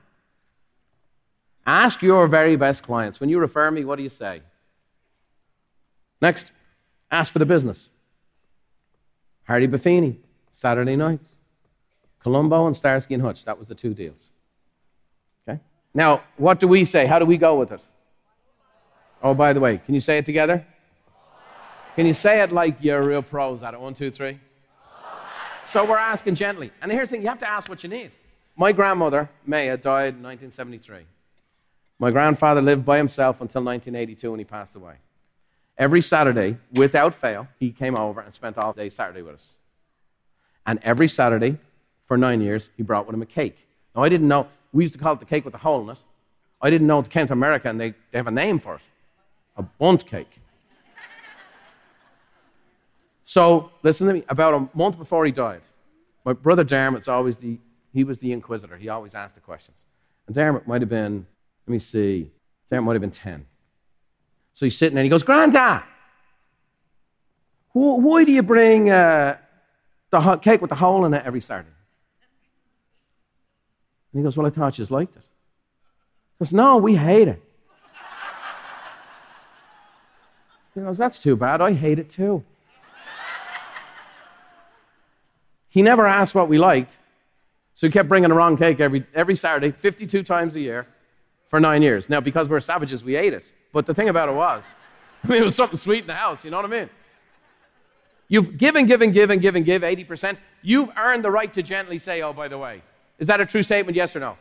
Ask 1.66 2.02
your 2.02 2.26
very 2.26 2.56
best 2.56 2.82
clients. 2.82 3.20
When 3.20 3.30
you 3.30 3.38
refer 3.38 3.70
me, 3.70 3.84
what 3.84 3.96
do 3.96 4.02
you 4.02 4.10
say? 4.10 4.42
Next, 6.20 6.52
ask 7.10 7.32
for 7.32 7.38
the 7.38 7.46
business. 7.46 7.88
Harry 9.44 9.68
Buffini, 9.68 10.16
Saturday 10.52 10.96
nights. 10.96 11.36
Columbo 12.22 12.66
and 12.66 12.74
Starsky 12.74 13.14
and 13.14 13.22
Hutch, 13.22 13.44
that 13.44 13.58
was 13.58 13.68
the 13.68 13.74
two 13.74 13.92
deals. 13.92 14.30
Okay? 15.46 15.60
Now, 15.92 16.22
what 16.38 16.58
do 16.58 16.66
we 16.66 16.86
say? 16.86 17.06
How 17.06 17.18
do 17.18 17.26
we 17.26 17.36
go 17.36 17.58
with 17.58 17.72
it? 17.72 17.80
Oh, 19.24 19.32
by 19.32 19.54
the 19.54 19.60
way, 19.60 19.78
can 19.78 19.94
you 19.94 20.00
say 20.00 20.18
it 20.18 20.26
together? 20.26 20.62
Can 21.96 22.04
you 22.04 22.12
say 22.12 22.42
it 22.42 22.52
like 22.52 22.76
you're 22.80 23.02
real 23.02 23.22
pros 23.22 23.62
at 23.62 23.72
it? 23.72 23.80
One, 23.80 23.94
two, 23.94 24.10
three. 24.10 24.38
So 25.64 25.82
we're 25.86 25.96
asking 25.96 26.34
gently. 26.34 26.70
And 26.82 26.92
here's 26.92 27.08
the 27.08 27.16
thing 27.16 27.22
you 27.22 27.30
have 27.30 27.38
to 27.38 27.48
ask 27.48 27.70
what 27.70 27.82
you 27.82 27.88
need. 27.88 28.10
My 28.54 28.70
grandmother, 28.70 29.30
Maya, 29.46 29.78
died 29.78 30.14
in 30.16 30.22
1973. 30.22 31.06
My 31.98 32.10
grandfather 32.10 32.60
lived 32.60 32.84
by 32.84 32.98
himself 32.98 33.40
until 33.40 33.62
1982 33.62 34.30
when 34.30 34.40
he 34.40 34.44
passed 34.44 34.76
away. 34.76 34.96
Every 35.78 36.02
Saturday, 36.02 36.58
without 36.72 37.14
fail, 37.14 37.48
he 37.58 37.70
came 37.70 37.96
over 37.96 38.20
and 38.20 38.32
spent 38.34 38.58
all 38.58 38.74
day 38.74 38.90
Saturday 38.90 39.22
with 39.22 39.36
us. 39.36 39.54
And 40.66 40.78
every 40.82 41.08
Saturday, 41.08 41.56
for 42.02 42.18
nine 42.18 42.42
years, 42.42 42.68
he 42.76 42.82
brought 42.82 43.06
with 43.06 43.14
him 43.14 43.22
a 43.22 43.26
cake. 43.26 43.56
Now, 43.96 44.02
I 44.02 44.10
didn't 44.10 44.28
know, 44.28 44.48
we 44.74 44.84
used 44.84 44.94
to 44.94 45.00
call 45.00 45.14
it 45.14 45.20
the 45.20 45.26
cake 45.26 45.46
with 45.46 45.52
the 45.52 45.58
hole 45.58 45.82
in 45.82 45.88
it. 45.88 45.98
I 46.60 46.68
didn't 46.68 46.86
know 46.86 46.98
it 46.98 47.08
came 47.08 47.26
to 47.26 47.32
America 47.32 47.70
and 47.70 47.80
they, 47.80 47.94
they 48.10 48.18
have 48.18 48.26
a 48.26 48.30
name 48.30 48.58
for 48.58 48.74
it 48.74 48.82
a 49.56 49.62
Bundt 49.62 50.06
cake. 50.06 50.40
So 53.24 53.70
listen 53.82 54.06
to 54.06 54.12
me. 54.12 54.24
About 54.28 54.54
a 54.54 54.68
month 54.76 54.98
before 54.98 55.24
he 55.24 55.32
died, 55.32 55.62
my 56.24 56.34
brother 56.34 56.62
Dermot's 56.62 57.08
always 57.08 57.38
the 57.38 57.58
he 57.92 58.04
was 58.04 58.18
the 58.18 58.32
inquisitor. 58.32 58.76
He 58.76 58.88
always 58.88 59.14
asked 59.14 59.36
the 59.36 59.40
questions. 59.40 59.84
And 60.26 60.34
Dermot 60.34 60.66
might 60.66 60.82
have 60.82 60.88
been, 60.88 61.26
let 61.66 61.72
me 61.72 61.78
see, 61.78 62.30
Dermot 62.68 62.84
might 62.84 62.92
have 62.94 63.00
been 63.00 63.10
10. 63.10 63.46
So 64.52 64.66
he's 64.66 64.76
sitting 64.76 64.94
there 64.94 65.02
and 65.02 65.06
he 65.06 65.10
goes, 65.10 65.22
Grandad, 65.22 65.84
why 67.72 68.24
do 68.24 68.32
you 68.32 68.42
bring 68.42 68.90
uh, 68.90 69.36
the 70.10 70.20
hot 70.20 70.42
cake 70.42 70.60
with 70.60 70.70
the 70.70 70.76
hole 70.76 71.04
in 71.04 71.14
it 71.14 71.24
every 71.24 71.40
Saturday? 71.40 71.68
And 74.12 74.20
he 74.20 74.24
goes, 74.24 74.36
Well, 74.36 74.46
I 74.46 74.50
thought 74.50 74.78
you 74.78 74.82
just 74.82 74.90
liked 74.90 75.16
it. 75.16 75.22
He 76.38 76.44
goes, 76.44 76.52
No, 76.52 76.76
we 76.76 76.96
hate 76.96 77.28
it. 77.28 77.42
He 80.74 80.80
goes, 80.80 80.98
That's 80.98 81.18
too 81.18 81.36
bad. 81.36 81.60
I 81.60 81.72
hate 81.72 81.98
it 81.98 82.10
too. 82.10 82.44
He 85.68 85.82
never 85.82 86.06
asked 86.06 86.34
what 86.36 86.48
we 86.48 86.56
liked, 86.56 86.98
so 87.74 87.88
he 87.88 87.92
kept 87.92 88.08
bringing 88.08 88.28
the 88.28 88.36
wrong 88.36 88.56
cake 88.56 88.78
every, 88.78 89.04
every 89.12 89.34
Saturday, 89.34 89.72
52 89.72 90.22
times 90.22 90.54
a 90.54 90.60
year, 90.60 90.86
for 91.48 91.58
nine 91.58 91.82
years. 91.82 92.08
Now, 92.08 92.20
because 92.20 92.48
we're 92.48 92.60
savages, 92.60 93.02
we 93.02 93.16
ate 93.16 93.32
it. 93.32 93.50
But 93.72 93.84
the 93.84 93.92
thing 93.92 94.08
about 94.08 94.28
it 94.28 94.36
was, 94.36 94.72
I 95.24 95.28
mean, 95.28 95.42
it 95.42 95.44
was 95.44 95.56
something 95.56 95.76
sweet 95.76 96.02
in 96.02 96.06
the 96.06 96.14
house, 96.14 96.44
you 96.44 96.52
know 96.52 96.58
what 96.58 96.66
I 96.66 96.68
mean? 96.68 96.90
You've 98.28 98.56
given, 98.56 98.86
given, 98.86 99.10
given, 99.10 99.40
given, 99.40 99.64
give 99.64 99.82
80%. 99.82 100.38
You've 100.62 100.90
earned 100.96 101.24
the 101.24 101.30
right 101.30 101.52
to 101.52 101.62
gently 101.62 101.98
say, 101.98 102.22
oh, 102.22 102.32
by 102.32 102.48
the 102.48 102.56
way. 102.56 102.82
Is 103.18 103.26
that 103.26 103.40
a 103.40 103.46
true 103.46 103.62
statement, 103.62 103.96
yes 103.96 104.14
or 104.14 104.20
no? 104.20 104.36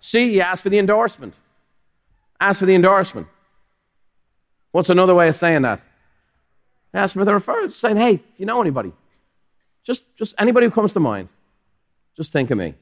See, 0.00 0.30
he 0.30 0.40
asked 0.40 0.62
for 0.62 0.68
the 0.68 0.78
endorsement. 0.78 1.34
Ask 2.38 2.60
for 2.60 2.66
the 2.66 2.74
endorsement. 2.74 3.26
What's 4.76 4.90
another 4.90 5.14
way 5.14 5.26
of 5.26 5.34
saying 5.34 5.62
that? 5.62 5.80
Ask 6.92 7.14
for 7.14 7.24
the 7.24 7.30
referral, 7.30 7.72
saying, 7.72 7.96
hey, 7.96 8.16
if 8.16 8.20
you 8.36 8.44
know 8.44 8.60
anybody, 8.60 8.92
just, 9.82 10.14
just 10.18 10.34
anybody 10.38 10.66
who 10.66 10.70
comes 10.70 10.92
to 10.92 11.00
mind, 11.00 11.30
just 12.14 12.30
think 12.30 12.50
of 12.50 12.58
me. 12.58 12.74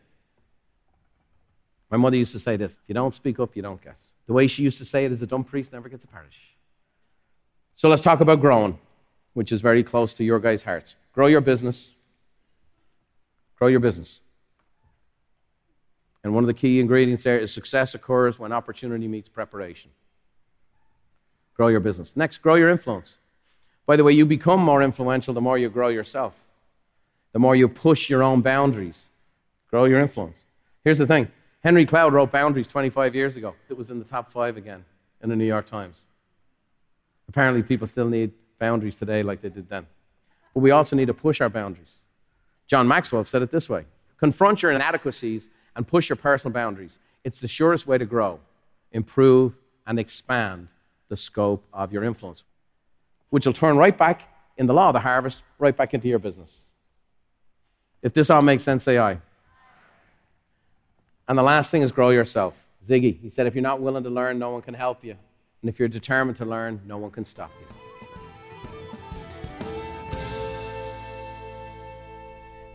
My 1.93 1.97
mother 1.97 2.17
used 2.17 2.33
to 2.33 2.41
say 2.41 2.57
this 2.57 2.81
if 2.83 2.89
you 2.89 2.97
don't 2.97 3.15
speak 3.15 3.39
up, 3.39 3.55
you 3.55 3.63
don't 3.63 3.81
get. 3.81 3.97
The 4.27 4.33
way 4.33 4.49
she 4.49 4.65
used 4.65 4.79
to 4.79 4.85
say 4.85 5.05
it 5.05 5.13
is 5.13 5.23
a 5.23 5.27
dumb 5.29 5.45
priest 5.45 5.73
never 5.73 5.89
gets 5.89 6.03
a 6.03 6.09
parish. 6.09 6.57
So 7.77 7.89
let's 7.89 8.03
talk 8.03 8.21
about 8.21 8.41
growing, 8.41 8.77
which 9.35 9.53
is 9.53 9.61
very 9.61 9.85
close 9.85 10.15
to 10.15 10.25
your 10.25 10.41
guys' 10.41 10.65
hearts. 10.65 10.97
Grow 11.13 11.29
your 11.29 11.43
business. 11.43 11.93
Grow 13.57 13.69
your 13.69 13.79
business. 13.79 14.19
And 16.25 16.35
one 16.35 16.43
of 16.43 16.49
the 16.49 16.55
key 16.55 16.81
ingredients 16.81 17.23
there 17.23 17.39
is 17.39 17.55
success 17.55 17.95
occurs 17.95 18.37
when 18.37 18.51
opportunity 18.51 19.07
meets 19.07 19.29
preparation. 19.29 19.93
Grow 21.55 21.69
your 21.69 21.81
business. 21.81 22.17
Next, 22.17 22.39
grow 22.39 22.57
your 22.57 22.71
influence. 22.71 23.17
By 23.87 23.97
the 23.97 24.05
way, 24.05 24.13
you 24.13 24.27
become 24.27 24.61
more 24.61 24.83
influential 24.83 25.35
the 25.35 25.41
more 25.41 25.59
you 25.59 25.69
grow 25.69 25.89
yourself 25.89 26.45
the 27.35 27.41
more 27.41 27.57
you 27.57 27.69
push 27.69 28.09
your 28.09 28.23
own 28.23 28.41
boundaries, 28.41 29.11
grow 29.69 29.85
your 29.85 30.01
influence. 30.01 30.45
Here's 30.85 30.99
the 30.99 31.07
thing 31.07 31.29
Henry 31.63 31.85
Cloud 31.85 32.15
wrote 32.15 32.31
Boundaries 32.33 32.69
25 32.69 33.15
years 33.15 33.37
ago. 33.37 33.55
It 33.69 33.77
was 33.77 33.91
in 33.91 33.99
the 33.99 34.05
top 34.05 34.31
five 34.31 34.57
again 34.57 34.85
in 35.21 35.29
the 35.29 35.37
New 35.37 35.45
York 35.45 35.67
Times. 35.67 36.07
Apparently, 37.29 37.63
people 37.63 37.87
still 37.87 38.09
need 38.09 38.31
boundaries 38.61 38.99
today 38.99 39.23
like 39.25 39.43
they 39.43 39.49
did 39.49 39.69
then. 39.69 39.87
But 40.55 40.61
we 40.61 40.71
also 40.71 40.95
need 40.95 41.07
to 41.07 41.15
push 41.15 41.41
our 41.41 41.49
boundaries. 41.49 42.05
John 42.69 42.87
Maxwell 42.87 43.25
said 43.25 43.43
it 43.43 43.51
this 43.51 43.69
way 43.69 43.85
confront 44.17 44.63
your 44.63 44.71
inadequacies 44.71 45.49
and 45.75 45.87
push 45.87 46.09
your 46.09 46.17
personal 46.17 46.53
boundaries. 46.53 47.01
It's 47.25 47.41
the 47.41 47.49
surest 47.49 47.89
way 47.89 47.99
to 47.99 48.07
grow, 48.07 48.39
improve, 48.93 49.55
and 49.89 49.99
expand 49.99 50.69
the 51.15 51.19
scope 51.19 51.65
of 51.73 51.93
your 51.93 52.03
influence, 52.03 52.43
which 53.31 53.47
will 53.47 53.53
turn 53.53 53.77
right 53.77 53.97
back 53.97 54.23
in 54.57 54.67
the 54.67 54.75
law 54.75 54.89
of 54.89 54.95
the 54.95 54.99
harvest, 54.99 55.45
right 55.61 55.77
back 55.77 55.95
into 55.95 56.09
your 56.09 56.19
business. 56.19 56.63
If 58.03 58.13
this 58.13 58.31
all 58.31 58.43
makes 58.43 58.65
sense, 58.65 58.83
say 58.83 58.99
aye. 58.99 59.19
And 61.29 61.39
the 61.39 61.43
last 61.45 61.71
thing 61.71 61.83
is 61.83 61.93
grow 61.93 62.11
yourself. 62.11 62.67
Ziggy, 62.85 63.17
he 63.21 63.31
said, 63.31 63.47
if 63.47 63.55
you're 63.55 63.63
not 63.63 63.81
willing 63.81 64.03
to 64.03 64.11
learn, 64.11 64.41
no 64.41 64.51
one 64.51 64.61
can 64.61 64.75
help 64.75 65.05
you. 65.05 65.17
And 65.63 65.69
if 65.69 65.79
you're 65.79 65.87
determined 65.87 66.37
to 66.39 66.45
learn, 66.45 66.81
no 66.85 66.99
one 66.99 67.13
can 67.13 67.25
stop 67.25 67.53
you. 67.61 67.67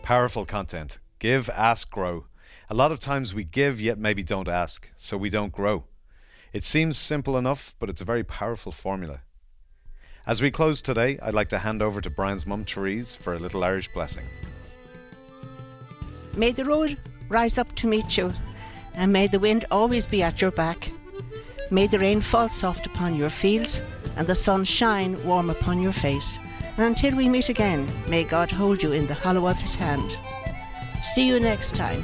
Powerful 0.02 0.46
content. 0.46 0.98
Give, 1.18 1.50
ask, 1.50 1.90
grow. 1.90 2.24
A 2.70 2.74
lot 2.74 2.90
of 2.90 3.00
times 3.00 3.34
we 3.34 3.44
give, 3.44 3.82
yet 3.82 3.98
maybe 3.98 4.22
don't 4.22 4.48
ask, 4.48 4.88
so 4.96 5.18
we 5.18 5.28
don't 5.28 5.52
grow. 5.52 5.84
It 6.52 6.64
seems 6.64 6.98
simple 6.98 7.36
enough, 7.36 7.74
but 7.78 7.88
it's 7.88 8.00
a 8.00 8.04
very 8.04 8.24
powerful 8.24 8.72
formula. 8.72 9.20
As 10.26 10.42
we 10.42 10.50
close 10.50 10.82
today, 10.82 11.18
I'd 11.22 11.34
like 11.34 11.48
to 11.50 11.58
hand 11.58 11.80
over 11.80 12.00
to 12.00 12.10
Brian's 12.10 12.46
mum, 12.46 12.64
Therese, 12.64 13.14
for 13.14 13.34
a 13.34 13.38
little 13.38 13.64
Irish 13.64 13.88
blessing. 13.92 14.24
May 16.36 16.52
the 16.52 16.64
road 16.64 16.98
rise 17.28 17.56
up 17.56 17.74
to 17.76 17.86
meet 17.86 18.16
you, 18.16 18.32
and 18.94 19.12
may 19.12 19.28
the 19.28 19.38
wind 19.38 19.64
always 19.70 20.06
be 20.06 20.22
at 20.22 20.40
your 20.40 20.50
back. 20.50 20.92
May 21.70 21.86
the 21.86 21.98
rain 21.98 22.20
fall 22.20 22.48
soft 22.48 22.86
upon 22.86 23.14
your 23.14 23.30
fields, 23.30 23.82
and 24.16 24.26
the 24.26 24.34
sun 24.34 24.64
shine 24.64 25.22
warm 25.24 25.50
upon 25.50 25.80
your 25.80 25.92
face. 25.92 26.38
And 26.76 26.86
until 26.86 27.16
we 27.16 27.28
meet 27.28 27.48
again, 27.48 27.88
may 28.08 28.24
God 28.24 28.50
hold 28.50 28.82
you 28.82 28.92
in 28.92 29.06
the 29.06 29.14
hollow 29.14 29.46
of 29.46 29.58
his 29.58 29.76
hand. 29.76 30.16
See 31.02 31.26
you 31.26 31.38
next 31.38 31.76
time. 31.76 32.02